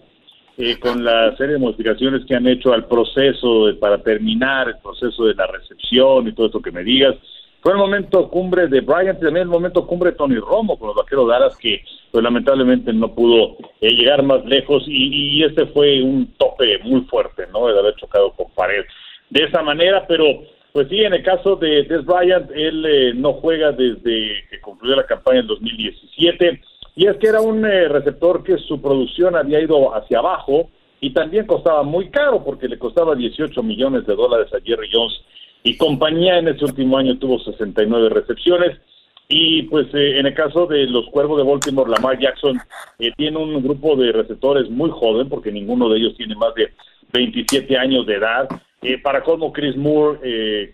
Eh, 0.57 0.77
con 0.77 1.05
la 1.05 1.33
serie 1.37 1.53
de 1.53 1.59
modificaciones 1.59 2.25
que 2.25 2.35
han 2.35 2.47
hecho 2.47 2.73
al 2.73 2.85
proceso 2.87 3.67
para 3.79 4.03
terminar 4.03 4.67
el 4.67 4.77
proceso 4.83 5.23
de 5.23 5.35
la 5.35 5.47
recepción 5.47 6.27
y 6.27 6.33
todo 6.33 6.47
esto 6.47 6.61
que 6.61 6.71
me 6.71 6.83
digas. 6.83 7.15
Fue 7.61 7.71
el 7.71 7.77
momento 7.77 8.29
cumbre 8.29 8.67
de 8.67 8.81
Bryant 8.81 9.19
y 9.19 9.23
también 9.23 9.43
el 9.43 9.53
momento 9.53 9.87
cumbre 9.87 10.11
de 10.11 10.17
Tony 10.17 10.35
Romo 10.35 10.77
con 10.77 10.89
los 10.89 10.97
vaqueros 10.97 11.29
Dallas 11.29 11.55
que 11.57 11.81
pues 12.11 12.21
lamentablemente 12.21 12.91
no 12.91 13.15
pudo 13.15 13.55
eh, 13.79 13.89
llegar 13.91 14.21
más 14.21 14.43
lejos 14.45 14.83
y, 14.85 15.37
y, 15.39 15.43
este 15.45 15.65
fue 15.67 16.03
un 16.03 16.33
tope 16.37 16.77
muy 16.83 17.01
fuerte, 17.01 17.47
¿no? 17.53 17.67
De 17.67 17.79
haber 17.79 17.95
chocado 17.95 18.31
con 18.33 18.47
pared 18.53 18.83
de 19.35 19.43
esa 19.43 19.61
manera, 19.61 20.05
pero 20.07 20.25
pues 20.71 20.87
sí, 20.87 21.01
en 21.03 21.13
el 21.13 21.21
caso 21.21 21.57
de 21.57 21.83
Des 21.83 22.05
Bryant, 22.05 22.49
él 22.55 22.85
eh, 22.85 23.13
no 23.13 23.33
juega 23.33 23.73
desde 23.73 24.45
que 24.49 24.61
concluyó 24.61 24.95
la 24.95 25.05
campaña 25.05 25.41
en 25.41 25.47
2017 25.47 26.61
y 26.95 27.07
es 27.07 27.17
que 27.17 27.27
era 27.27 27.41
un 27.41 27.65
eh, 27.65 27.89
receptor 27.89 28.43
que 28.43 28.57
su 28.57 28.81
producción 28.81 29.35
había 29.35 29.59
ido 29.59 29.93
hacia 29.93 30.19
abajo 30.19 30.69
y 31.01 31.11
también 31.11 31.45
costaba 31.45 31.83
muy 31.83 32.09
caro 32.09 32.45
porque 32.45 32.69
le 32.69 32.79
costaba 32.79 33.13
18 33.13 33.61
millones 33.61 34.07
de 34.07 34.15
dólares 34.15 34.47
a 34.53 34.61
Jerry 34.63 34.89
Jones. 34.91 35.21
Y 35.63 35.75
compañía 35.75 36.37
en 36.37 36.47
ese 36.47 36.63
último 36.63 36.97
año 36.97 37.17
tuvo 37.17 37.37
69 37.39 38.09
recepciones. 38.09 38.79
Y 39.27 39.63
pues 39.63 39.87
eh, 39.93 40.19
en 40.19 40.27
el 40.27 40.33
caso 40.33 40.65
de 40.65 40.85
los 40.85 41.07
Cuervos 41.07 41.37
de 41.39 41.49
Baltimore, 41.49 41.91
Lamar 41.91 42.17
Jackson 42.19 42.57
eh, 42.99 43.11
tiene 43.17 43.37
un 43.37 43.61
grupo 43.61 43.97
de 43.97 44.13
receptores 44.13 44.69
muy 44.69 44.89
joven 44.91 45.27
porque 45.27 45.51
ninguno 45.51 45.89
de 45.89 45.97
ellos 45.97 46.15
tiene 46.15 46.35
más 46.35 46.53
de 46.55 46.71
27 47.11 47.77
años 47.77 48.05
de 48.05 48.15
edad. 48.15 48.47
Para 49.03 49.23
colmo 49.23 49.51
Chris 49.51 49.75
Moore, 49.75 50.19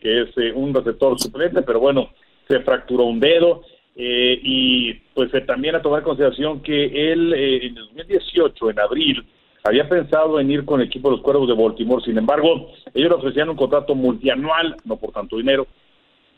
que 0.02 0.22
es 0.22 0.54
un 0.56 0.74
receptor 0.74 1.20
suplente, 1.20 1.62
pero 1.62 1.80
bueno, 1.80 2.10
se 2.48 2.60
fracturó 2.60 3.06
un 3.06 3.20
dedo. 3.20 3.64
Eh, 3.96 4.40
y 4.42 4.94
pues 5.14 5.34
eh, 5.34 5.42
también 5.42 5.76
a 5.76 5.82
tomar 5.82 6.00
en 6.00 6.06
consideración 6.06 6.62
que 6.62 7.12
él 7.12 7.34
eh, 7.34 7.68
en 7.68 7.78
el 7.78 7.86
2018, 7.88 8.70
en 8.70 8.80
abril, 8.80 9.26
había 9.64 9.88
pensado 9.88 10.40
en 10.40 10.50
ir 10.50 10.66
con 10.66 10.80
el 10.80 10.88
equipo 10.88 11.10
de 11.10 11.18
los 11.18 11.24
Cuervos 11.24 11.48
de 11.48 11.62
Baltimore, 11.62 12.04
sin 12.04 12.18
embargo, 12.18 12.72
ellos 12.94 13.10
le 13.10 13.16
ofrecían 13.16 13.50
un 13.50 13.56
contrato 13.56 13.94
multianual, 13.94 14.76
no 14.86 14.96
por 14.96 15.12
tanto 15.12 15.38
dinero, 15.38 15.68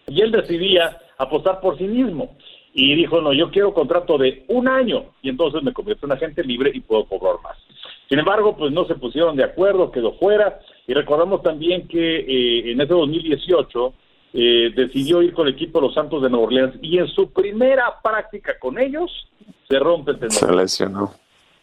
y 0.08 0.20
él 0.22 0.32
decidía 0.32 0.98
apostar 1.18 1.62
por 1.62 1.78
sí 1.78 1.86
mismo. 1.86 2.36
Y 2.74 2.96
dijo, 2.96 3.22
no, 3.22 3.34
yo 3.34 3.52
quiero 3.52 3.74
contrato 3.74 4.18
de 4.18 4.46
un 4.48 4.68
año, 4.68 5.06
y 5.22 5.30
entonces 5.30 5.62
me 5.62 5.72
convierto 5.72 6.08
en 6.08 6.14
agente 6.14 6.44
libre 6.44 6.72
y 6.74 6.82
puedo 6.82 7.06
cobrar 7.06 7.36
más. 7.44 7.56
Sin 8.14 8.20
embargo, 8.20 8.56
pues 8.56 8.72
no 8.72 8.86
se 8.86 8.94
pusieron 8.94 9.36
de 9.36 9.44
acuerdo, 9.44 9.90
quedó 9.90 10.14
fuera, 10.14 10.60
y 10.86 10.94
recordamos 10.94 11.42
también 11.42 11.88
que 11.88 12.70
en 12.70 12.80
ese 12.80 12.94
2018 12.94 13.92
eh, 14.36 14.72
decidió 14.76 15.24
ir 15.24 15.34
con 15.34 15.48
el 15.48 15.56
equipo 15.56 15.80
de 15.80 15.88
los 15.88 15.96
Santos 15.96 16.22
de 16.22 16.30
Nueva 16.30 16.46
Orleans. 16.46 16.76
Y 16.84 17.00
en 17.00 17.08
su 17.08 17.34
primera 17.34 18.00
práctica 18.04 18.60
con 18.60 18.78
ellos 18.78 19.10
se 19.68 19.80
rompe 19.80 20.12
el 20.12 20.20
tendón. 20.20 20.38
Se 20.38 20.46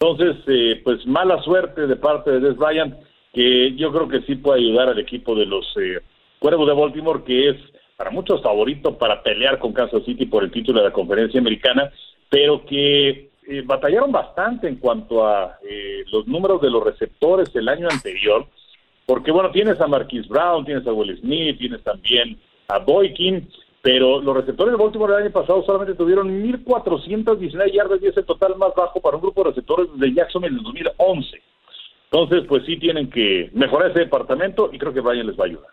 Entonces, 0.01 0.43
eh, 0.49 0.81
pues 0.83 1.07
mala 1.07 1.41
suerte 1.45 1.87
de 1.87 1.95
parte 1.95 2.33
de 2.33 2.41
Des 2.41 2.57
Bryant, 2.57 2.97
que 3.33 3.77
yo 3.77 3.93
creo 3.93 4.09
que 4.09 4.23
sí 4.23 4.35
puede 4.35 4.59
ayudar 4.59 4.89
al 4.89 4.99
equipo 4.99 5.37
de 5.37 5.47
los 5.47 5.65
eh, 5.77 6.01
Cuervos 6.41 6.67
de 6.67 6.75
Baltimore, 6.75 7.23
que 7.23 7.51
es 7.51 7.57
para 7.97 8.11
muchos 8.11 8.43
favorito 8.43 8.99
para 8.99 9.23
pelear 9.23 9.61
con 9.61 9.73
Kansas 9.73 10.03
City 10.05 10.27
por 10.27 10.43
el 10.43 10.51
título 10.51 10.81
de 10.81 10.89
la 10.89 10.93
conferencia 10.93 11.39
americana, 11.39 11.93
pero 12.29 12.65
que 12.65 13.30
eh, 13.51 13.63
batallaron 13.65 14.13
bastante 14.13 14.69
en 14.69 14.77
cuanto 14.77 15.27
a 15.27 15.59
los 16.13 16.27
números 16.27 16.61
de 16.61 16.71
los 16.71 16.85
receptores 16.85 17.55
el 17.55 17.69
año 17.69 17.89
anterior, 17.91 18.47
porque 19.07 19.33
bueno, 19.33 19.51
tienes 19.51 19.81
a 19.81 19.87
Marquis 19.87 20.29
Brown, 20.29 20.65
tienes 20.65 20.87
a 20.87 20.93
Will 20.93 21.19
Smith, 21.21 21.59
tienes 21.59 21.83
también 21.83 22.39
a 22.69 22.79
Boykin, 22.79 23.49
pero 23.83 24.21
los 24.21 24.37
receptores 24.37 24.77
de 24.77 24.83
Baltimore 24.83 25.15
el 25.15 25.23
año 25.25 25.33
pasado 25.33 25.65
solamente 25.65 25.95
tuvieron 25.95 26.29
1.419 26.43 27.73
yardas 27.73 28.01
y 28.03 28.07
es 28.07 28.17
el 28.17 28.25
total 28.25 28.57
más 28.57 28.75
bajo 28.75 29.01
para 29.01 29.17
un 29.17 29.23
grupo 29.23 29.43
de 29.43 29.51
receptores 29.51 29.89
de 29.95 30.13
Jackson 30.13 30.45
en 30.45 30.55
el 30.55 30.63
2011. 30.63 31.43
Entonces, 32.13 32.45
pues 32.49 32.65
sí 32.67 32.77
tienen 32.77 33.09
que 33.09 33.51
mejorar 33.53 33.91
ese 33.91 34.01
departamento 34.01 34.69
y 34.73 34.79
creo 34.79 34.93
que 34.93 35.01
Brian 35.01 35.27
les 35.27 35.39
va 35.39 35.45
a 35.45 35.47
ayudar. 35.47 35.71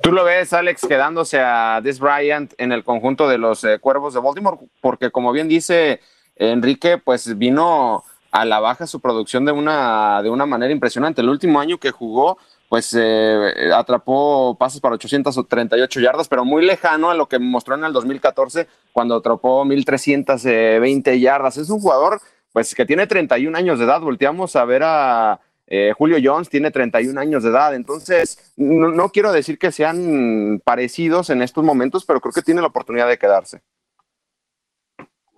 ¿Tú 0.00 0.10
lo 0.10 0.24
ves, 0.24 0.52
Alex, 0.52 0.86
quedándose 0.86 1.38
a 1.38 1.80
Des 1.82 2.00
Bryant 2.00 2.54
en 2.58 2.72
el 2.72 2.82
conjunto 2.82 3.28
de 3.28 3.38
los 3.38 3.62
eh, 3.64 3.78
Cuervos 3.78 4.14
de 4.14 4.20
Baltimore? 4.20 4.56
Porque 4.80 5.10
como 5.10 5.32
bien 5.32 5.48
dice 5.48 6.00
Enrique, 6.36 6.98
pues 6.98 7.36
vino 7.38 8.04
a 8.30 8.44
la 8.44 8.60
baja 8.60 8.86
su 8.86 9.00
producción 9.00 9.44
de 9.44 9.52
una, 9.52 10.22
de 10.22 10.30
una 10.30 10.46
manera 10.46 10.72
impresionante. 10.72 11.20
El 11.20 11.28
último 11.28 11.60
año 11.60 11.78
que 11.78 11.90
jugó, 11.90 12.38
pues 12.68 12.96
eh, 12.98 13.70
atrapó 13.74 14.56
pases 14.58 14.80
para 14.80 14.94
838 14.94 16.00
yardas, 16.00 16.28
pero 16.28 16.44
muy 16.44 16.64
lejano 16.64 17.10
a 17.10 17.14
lo 17.14 17.28
que 17.28 17.38
mostró 17.38 17.74
en 17.74 17.84
el 17.84 17.92
2014 17.92 18.66
cuando 18.92 19.16
atrapó 19.16 19.64
1320 19.66 21.20
yardas. 21.20 21.58
Es 21.58 21.68
un 21.68 21.80
jugador 21.80 22.20
pues 22.52 22.74
que 22.74 22.86
tiene 22.86 23.06
31 23.06 23.56
años 23.56 23.78
de 23.78 23.84
edad. 23.84 24.00
Volteamos 24.00 24.56
a 24.56 24.64
ver 24.64 24.82
a 24.84 25.40
eh, 25.66 25.92
Julio 25.96 26.18
Jones, 26.22 26.48
tiene 26.48 26.70
31 26.70 27.18
años 27.20 27.42
de 27.42 27.50
edad. 27.50 27.74
Entonces, 27.74 28.52
no, 28.56 28.88
no, 28.88 29.10
quiero 29.10 29.32
decir 29.32 29.58
que 29.58 29.72
sean 29.72 30.60
parecidos 30.64 31.30
en 31.30 31.42
estos 31.42 31.64
momentos, 31.64 32.04
pero 32.04 32.20
creo 32.20 32.32
que 32.32 32.42
tiene 32.42 32.60
la 32.60 32.68
oportunidad 32.68 33.08
de 33.08 33.18
quedarse. 33.18 33.60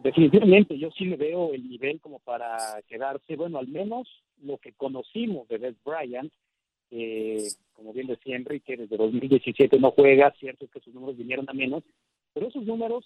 Definitivamente, 0.05 0.79
yo 0.79 0.90
sí 0.93 1.07
le 1.07 1.17
veo 1.17 1.53
el 1.53 1.69
nivel 1.69 2.01
como 2.01 2.21
para 2.21 2.81
quedarse. 2.87 3.35
Bueno, 3.35 3.59
al 3.59 3.67
menos 3.67 4.07
lo 4.43 4.59
que 4.59 4.73
conocimos 4.75 5.49
de 5.49 5.59
Beth 5.59 5.79
Bryant 5.85 6.33
eh, 6.97 7.49
como 7.73 7.93
bien 7.93 8.07
decía 8.07 8.37
Enrique, 8.37 8.77
desde 8.77 8.97
2017 8.97 9.79
no 9.81 9.90
juega, 9.90 10.33
cierto 10.38 10.69
que 10.69 10.79
sus 10.79 10.95
números 10.95 11.17
vinieron 11.17 11.49
a 11.49 11.53
menos, 11.53 11.83
pero 12.33 12.47
esos 12.47 12.64
números 12.64 13.05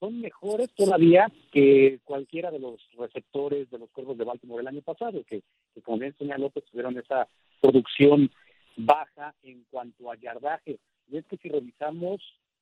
son 0.00 0.20
mejores 0.20 0.70
todavía 0.74 1.30
que 1.52 2.00
cualquiera 2.04 2.50
de 2.50 2.58
los 2.58 2.80
receptores 2.98 3.70
de 3.70 3.78
los 3.78 3.90
cuervos 3.90 4.16
de 4.16 4.24
Baltimore 4.24 4.62
el 4.62 4.68
año 4.68 4.80
pasado, 4.80 5.22
que, 5.24 5.42
como 5.82 5.98
bien 5.98 6.14
señaló, 6.18 6.48
pues 6.48 6.64
tuvieron 6.66 6.98
esa 6.98 7.28
producción 7.60 8.30
baja 8.76 9.34
en 9.42 9.64
cuanto 9.70 10.10
a 10.10 10.16
yardaje. 10.16 10.78
Y 11.10 11.18
es 11.18 11.26
que 11.26 11.36
si 11.36 11.48
revisamos 11.48 12.20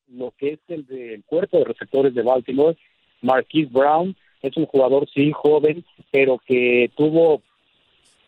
lo 0.08 0.32
que 0.32 0.54
es 0.54 0.60
el 0.68 0.86
del 0.86 1.24
cuerpo 1.24 1.58
de 1.58 1.64
receptores 1.64 2.14
de 2.14 2.22
Baltimore, 2.22 2.76
Marquise 3.24 3.70
Brown 3.72 4.16
es 4.42 4.56
un 4.56 4.66
jugador, 4.66 5.08
sí, 5.12 5.32
joven, 5.32 5.84
pero 6.10 6.38
que 6.38 6.90
tuvo 6.96 7.42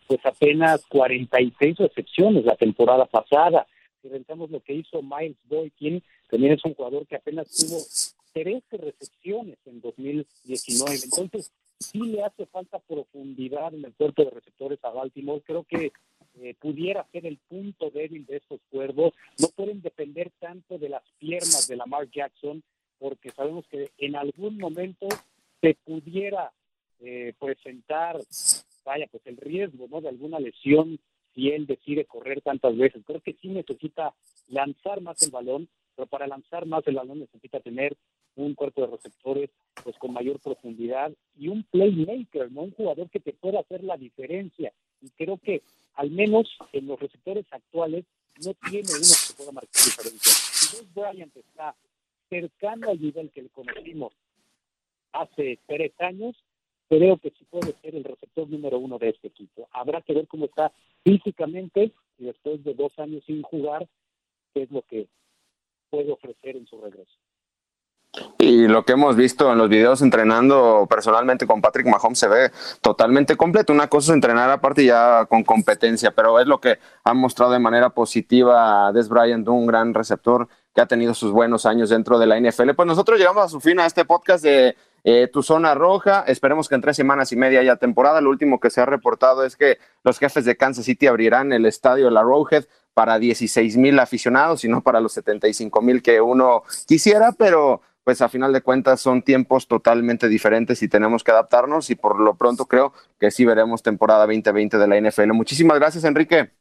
pues 0.07 0.25
apenas 0.25 0.85
46 0.87 1.77
recepciones 1.77 2.45
la 2.45 2.55
temporada 2.55 3.05
pasada. 3.05 3.67
Si 4.01 4.07
rentamos 4.07 4.49
lo 4.49 4.61
que 4.61 4.73
hizo 4.73 5.01
Miles 5.01 5.37
Boykin, 5.45 6.01
también 6.29 6.53
es 6.53 6.65
un 6.65 6.73
jugador 6.73 7.05
que 7.05 7.17
apenas 7.17 7.49
tuvo 7.49 7.77
13 8.33 8.77
recepciones 8.77 9.57
en 9.65 9.81
2019. 9.81 10.99
Entonces, 11.03 11.51
sí 11.79 11.99
le 11.99 12.23
hace 12.23 12.45
falta 12.45 12.79
profundidad 12.79 13.73
en 13.73 13.85
el 13.85 13.93
cuerpo 13.93 14.23
de 14.23 14.31
receptores 14.31 14.79
a 14.83 14.89
Baltimore. 14.89 15.41
Creo 15.45 15.63
que 15.63 15.91
eh, 16.39 16.55
pudiera 16.59 17.05
ser 17.11 17.25
el 17.25 17.37
punto 17.49 17.89
débil 17.89 18.25
de 18.25 18.37
estos 18.37 18.59
cuervos. 18.69 19.13
No 19.39 19.49
pueden 19.49 19.81
depender 19.81 20.31
tanto 20.39 20.77
de 20.77 20.89
las 20.89 21.03
piernas 21.19 21.67
de 21.67 21.75
Lamar 21.75 22.09
Jackson, 22.11 22.63
porque 22.99 23.31
sabemos 23.31 23.65
que 23.67 23.91
en 23.97 24.15
algún 24.15 24.57
momento 24.57 25.07
se 25.61 25.75
pudiera 25.85 26.51
eh, 26.99 27.33
presentar 27.39 28.19
vaya, 28.87 29.05
pues 29.11 29.21
el 29.27 29.37
riesgo, 29.37 29.87
¿no? 29.89 30.01
De 30.01 30.09
alguna 30.09 30.39
lesión 30.39 30.97
si 31.35 31.49
él 31.49 31.67
decide 31.67 32.05
correr 32.05 32.41
tantas 32.41 32.75
veces. 32.75 33.03
Creo 33.05 33.19
que 33.19 33.33
sí 33.33 33.49
necesita 33.49 34.13
lanzar 34.47 35.01
más 35.01 35.21
el 35.21 35.29
balón, 35.29 35.67
pero 35.95 36.07
para 36.07 36.25
lanzar 36.25 36.65
más 36.65 36.87
el 36.87 36.95
balón 36.95 37.19
necesita 37.19 37.59
tener 37.59 37.95
un 38.35 38.55
cuerpo 38.55 38.81
de 38.81 38.87
receptores 38.87 39.49
pues 39.83 39.95
con 39.97 40.13
mayor 40.13 40.39
profundidad 40.39 41.11
y 41.37 41.49
un 41.49 41.63
playmaker, 41.63 42.51
¿no? 42.51 42.61
Un 42.61 42.71
jugador 42.71 43.09
que 43.09 43.19
te 43.19 43.33
pueda 43.33 43.59
hacer 43.59 43.83
la 43.83 43.97
diferencia. 43.97 44.71
Y 45.01 45.09
creo 45.09 45.37
que 45.37 45.61
al 45.95 46.09
menos 46.09 46.57
en 46.71 46.87
los 46.87 46.99
receptores 46.99 47.45
actuales 47.51 48.05
no 48.43 48.53
tiene 48.69 48.89
uno 48.89 49.15
que 49.27 49.33
pueda 49.35 49.51
marcar 49.51 49.83
diferencia. 49.83 50.31
Si 50.31 50.87
Bryant 50.95 51.35
está 51.35 51.75
cercano 52.29 52.89
al 52.89 53.01
nivel 53.01 53.31
que 53.31 53.43
le 53.43 53.49
conocimos 53.49 54.13
hace 55.13 55.59
tres 55.67 55.91
años, 55.99 56.35
creo 56.89 57.17
que 57.17 57.31
sí 57.31 57.45
puede 57.49 57.73
ser 57.81 57.95
el 57.95 58.03
receptor 58.03 58.49
número 58.49 58.79
uno 58.79 58.97
de 58.97 59.09
este 59.09 59.27
equipo. 59.27 59.67
Habrá 59.71 60.01
que 60.01 60.13
ver 60.13 60.27
cómo 60.27 60.45
está 60.45 60.71
físicamente 61.03 61.91
y 62.17 62.25
después 62.25 62.63
de 62.63 62.73
dos 62.73 62.97
años 62.97 63.23
sin 63.25 63.41
jugar, 63.41 63.87
qué 64.53 64.63
es 64.63 64.71
lo 64.71 64.81
que 64.83 65.07
puede 65.89 66.11
ofrecer 66.11 66.55
en 66.55 66.67
su 66.67 66.79
regreso. 66.81 67.17
Y 68.39 68.67
lo 68.67 68.83
que 68.83 68.93
hemos 68.93 69.15
visto 69.15 69.51
en 69.51 69.57
los 69.57 69.69
videos 69.69 70.01
entrenando 70.01 70.87
personalmente 70.89 71.45
con 71.45 71.61
Patrick 71.61 71.87
Mahomes 71.87 72.17
se 72.17 72.27
ve 72.27 72.51
totalmente 72.81 73.35
completo. 73.35 73.73
Una 73.73 73.87
cosa 73.87 74.11
es 74.11 74.15
entrenar 74.15 74.49
aparte 74.49 74.85
ya 74.85 75.25
con 75.25 75.43
competencia, 75.43 76.11
pero 76.11 76.39
es 76.39 76.47
lo 76.47 76.59
que 76.59 76.79
ha 77.03 77.13
mostrado 77.13 77.51
de 77.51 77.59
manera 77.59 77.89
positiva 77.89 78.91
Des 78.91 79.09
Bryant, 79.09 79.47
un 79.47 79.67
gran 79.67 79.93
receptor 79.93 80.47
que 80.77 80.81
ha 80.81 80.85
tenido 80.85 81.15
sus 81.15 81.31
buenos 81.31 81.65
años 81.65 81.89
dentro 81.89 82.19
de 82.19 82.27
la 82.27 82.39
NFL. 82.39 82.75
Pues 82.75 82.85
nosotros 82.85 83.17
llegamos 83.17 83.43
a 83.43 83.49
su 83.49 83.59
fin 83.59 83.79
a 83.79 83.87
este 83.87 84.05
podcast 84.05 84.43
de 84.43 84.75
eh, 85.03 85.27
tu 85.27 85.41
zona 85.41 85.73
roja. 85.73 86.23
Esperemos 86.27 86.69
que 86.69 86.75
en 86.75 86.81
tres 86.81 86.95
semanas 86.95 87.31
y 87.31 87.35
media 87.35 87.61
haya 87.61 87.77
temporada. 87.77 88.21
Lo 88.21 88.29
último 88.29 88.59
que 88.59 88.69
se 88.69 88.79
ha 88.79 88.85
reportado 88.85 89.43
es 89.43 89.55
que 89.55 89.79
los 90.03 90.19
jefes 90.19 90.45
de 90.45 90.55
Kansas 90.55 90.85
City 90.85 91.07
abrirán 91.07 91.51
el 91.51 91.65
estadio 91.65 92.11
La 92.11 92.21
Rowhead 92.21 92.65
para 92.93 93.17
16 93.17 93.75
mil 93.75 93.97
aficionados, 93.97 94.61
sino 94.61 94.81
para 94.81 95.01
los 95.01 95.13
75 95.13 95.81
mil 95.81 96.03
que 96.03 96.21
uno 96.21 96.61
quisiera, 96.85 97.31
pero 97.31 97.81
pues 98.03 98.21
a 98.21 98.29
final 98.29 98.53
de 98.53 98.61
cuentas 98.61 99.01
son 99.01 99.23
tiempos 99.23 99.67
totalmente 99.67 100.27
diferentes 100.27 100.83
y 100.83 100.87
tenemos 100.87 101.23
que 101.23 101.31
adaptarnos 101.31 101.89
y 101.89 101.95
por 101.95 102.19
lo 102.19 102.35
pronto 102.35 102.67
creo 102.67 102.93
que 103.19 103.31
sí 103.31 103.45
veremos 103.45 103.81
temporada 103.81 104.27
2020 104.27 104.77
de 104.77 104.87
la 104.87 105.01
NFL. 105.01 105.33
Muchísimas 105.33 105.79
gracias, 105.79 106.03
Enrique. 106.03 106.51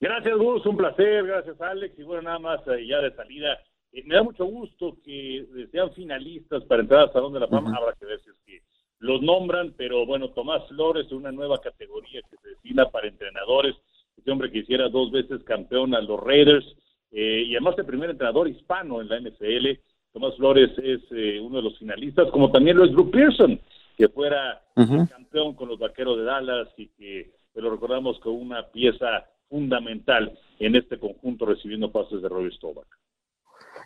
Gracias, 0.00 0.36
Gus, 0.36 0.66
un 0.66 0.76
placer, 0.76 1.26
gracias, 1.26 1.60
Alex. 1.60 1.98
Y 1.98 2.02
bueno, 2.02 2.22
nada 2.22 2.38
más 2.38 2.60
eh, 2.68 2.86
ya 2.86 3.00
de 3.00 3.14
salida, 3.14 3.58
eh, 3.92 4.02
me 4.04 4.14
da 4.14 4.22
mucho 4.22 4.44
gusto 4.44 4.96
que 5.04 5.46
sean 5.72 5.92
finalistas 5.92 6.64
para 6.64 6.82
entrar 6.82 7.00
al 7.02 7.12
Salón 7.12 7.32
de 7.32 7.40
la 7.40 7.48
Fama. 7.48 7.76
Habrá 7.76 7.94
que 7.94 8.06
ver 8.06 8.20
si 8.20 8.30
es 8.30 8.36
que 8.44 8.62
los 8.98 9.22
nombran, 9.22 9.74
pero 9.76 10.06
bueno, 10.06 10.30
Tomás 10.30 10.66
Flores, 10.68 11.10
una 11.12 11.32
nueva 11.32 11.58
categoría 11.60 12.20
que 12.30 12.36
se 12.36 12.48
destina 12.48 12.90
para 12.90 13.08
entrenadores. 13.08 13.74
Este 14.16 14.30
hombre 14.30 14.50
que 14.50 14.58
hiciera 14.58 14.88
dos 14.88 15.10
veces 15.10 15.42
campeón 15.44 15.94
a 15.94 16.00
los 16.00 16.18
Raiders 16.20 16.64
eh, 17.12 17.44
y 17.46 17.54
además 17.54 17.76
el 17.78 17.86
primer 17.86 18.10
entrenador 18.10 18.48
hispano 18.48 19.00
en 19.00 19.08
la 19.08 19.20
NFL 19.20 19.78
Tomás 20.12 20.34
Flores 20.36 20.70
es 20.78 21.00
eh, 21.10 21.38
uno 21.40 21.58
de 21.58 21.64
los 21.64 21.78
finalistas, 21.78 22.30
como 22.30 22.50
también 22.50 22.78
lo 22.78 22.86
es 22.86 22.92
Drew 22.92 23.10
Pearson, 23.10 23.60
que 23.98 24.08
fuera 24.08 24.62
campeón 24.74 25.54
con 25.54 25.68
los 25.68 25.78
Vaqueros 25.78 26.16
de 26.16 26.24
Dallas 26.24 26.68
y 26.78 26.88
que 26.88 27.32
lo 27.54 27.70
recordamos 27.70 28.18
como 28.20 28.36
una 28.36 28.66
pieza 28.68 29.26
fundamental 29.48 30.38
en 30.58 30.76
este 30.76 30.98
conjunto 30.98 31.46
recibiendo 31.46 31.90
pases 31.92 32.22
de 32.22 32.28
Robbie 32.28 32.52
Stovak. 32.52 32.86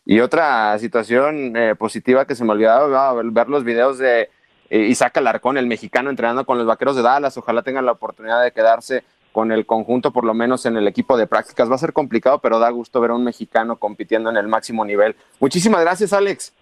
Y 0.04 0.20
otra 0.20 0.78
situación 0.78 1.56
eh, 1.56 1.74
positiva 1.76 2.26
que 2.26 2.34
se 2.34 2.44
me 2.44 2.52
olvidaba 2.52 3.22
ver 3.22 3.48
los 3.48 3.64
videos 3.64 3.98
de 3.98 4.30
eh, 4.70 4.78
Isaac 4.86 5.18
Alarcón, 5.18 5.58
el 5.58 5.66
mexicano 5.66 6.10
entrenando 6.10 6.46
con 6.46 6.56
los 6.58 6.66
Vaqueros 6.66 6.96
de 6.96 7.02
Dallas. 7.02 7.36
Ojalá 7.36 7.62
tengan 7.62 7.84
la 7.84 7.92
oportunidad 7.92 8.42
de 8.42 8.52
quedarse 8.52 9.04
con 9.32 9.52
el 9.52 9.66
conjunto, 9.66 10.12
por 10.12 10.24
lo 10.24 10.34
menos 10.34 10.66
en 10.66 10.76
el 10.76 10.88
equipo 10.88 11.16
de 11.16 11.26
prácticas. 11.26 11.70
Va 11.70 11.74
a 11.74 11.78
ser 11.78 11.92
complicado, 11.92 12.40
pero 12.40 12.58
da 12.58 12.70
gusto 12.70 13.00
ver 13.00 13.10
a 13.10 13.14
un 13.14 13.24
mexicano 13.24 13.76
compitiendo 13.76 14.30
en 14.30 14.36
el 14.36 14.48
máximo 14.48 14.84
nivel. 14.84 15.16
Muchísimas 15.38 15.82
gracias, 15.82 16.12
Alex. 16.12 16.52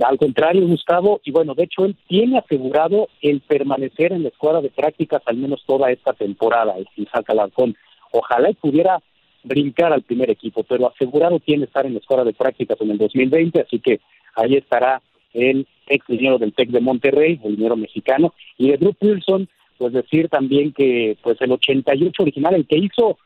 Al 0.00 0.16
contrario, 0.16 0.66
Gustavo, 0.66 1.20
y 1.24 1.30
bueno, 1.30 1.54
de 1.54 1.64
hecho 1.64 1.84
él 1.84 1.94
tiene 2.08 2.38
asegurado 2.38 3.08
el 3.20 3.40
permanecer 3.40 4.12
en 4.12 4.22
la 4.22 4.30
escuadra 4.30 4.62
de 4.62 4.70
prácticas 4.70 5.22
al 5.26 5.36
menos 5.36 5.62
toda 5.66 5.90
esta 5.90 6.14
temporada, 6.14 6.74
el 6.78 6.88
Isaac 6.96 7.28
Alarcón. 7.28 7.76
Ojalá 8.12 8.50
pudiera 8.54 9.02
brincar 9.42 9.92
al 9.92 10.02
primer 10.02 10.30
equipo, 10.30 10.62
pero 10.62 10.88
asegurado 10.88 11.38
tiene 11.40 11.64
estar 11.64 11.84
en 11.84 11.94
la 11.94 12.00
escuadra 12.00 12.24
de 12.24 12.32
prácticas 12.32 12.80
en 12.80 12.90
el 12.92 12.98
2020, 12.98 13.60
así 13.60 13.78
que 13.78 14.00
ahí 14.36 14.56
estará 14.56 15.02
el 15.34 15.66
ex 15.86 16.06
dinero 16.06 16.38
del 16.38 16.54
TEC 16.54 16.70
de 16.70 16.80
Monterrey, 16.80 17.40
el 17.44 17.56
dinero 17.56 17.76
mexicano, 17.76 18.32
y 18.56 18.70
de 18.70 18.78
Drew 18.78 18.94
Pearson, 18.94 19.48
pues 19.76 19.92
decir 19.92 20.28
también 20.28 20.72
que 20.72 21.16
pues 21.22 21.40
el 21.40 21.52
88 21.52 22.22
original, 22.22 22.54
el 22.54 22.66
que 22.66 22.78
hizo 22.78 23.18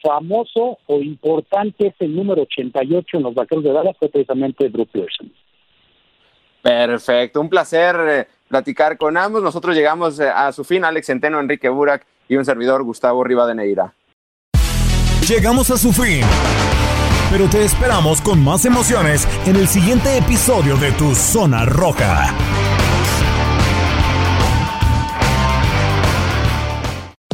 famoso 0.00 0.78
o 0.86 1.00
importante 1.00 1.88
ese 1.88 2.06
número 2.08 2.42
88 2.42 3.16
en 3.16 3.22
los 3.22 3.34
vaqueros 3.34 3.64
de 3.64 3.72
Dallas 3.72 3.96
fue 3.98 4.08
precisamente 4.08 4.68
Drew 4.68 4.86
Pearson. 4.86 5.32
Perfecto, 6.64 7.42
un 7.42 7.50
placer 7.50 7.96
eh, 8.08 8.26
platicar 8.48 8.96
con 8.96 9.18
ambos. 9.18 9.42
Nosotros 9.42 9.76
llegamos 9.76 10.18
eh, 10.18 10.30
a 10.30 10.50
su 10.50 10.64
fin, 10.64 10.82
Alex 10.82 11.08
Centeno, 11.08 11.38
Enrique 11.38 11.68
Burak 11.68 12.06
y 12.26 12.36
un 12.36 12.44
servidor 12.46 12.82
Gustavo 12.84 13.22
Rivadeneira. 13.22 13.92
Llegamos 15.28 15.70
a 15.70 15.76
su 15.76 15.92
fin, 15.92 16.22
pero 17.30 17.50
te 17.50 17.66
esperamos 17.66 18.22
con 18.22 18.42
más 18.42 18.64
emociones 18.64 19.28
en 19.44 19.56
el 19.56 19.68
siguiente 19.68 20.16
episodio 20.16 20.78
de 20.78 20.92
Tu 20.92 21.14
Zona 21.14 21.66
Roja. 21.66 22.34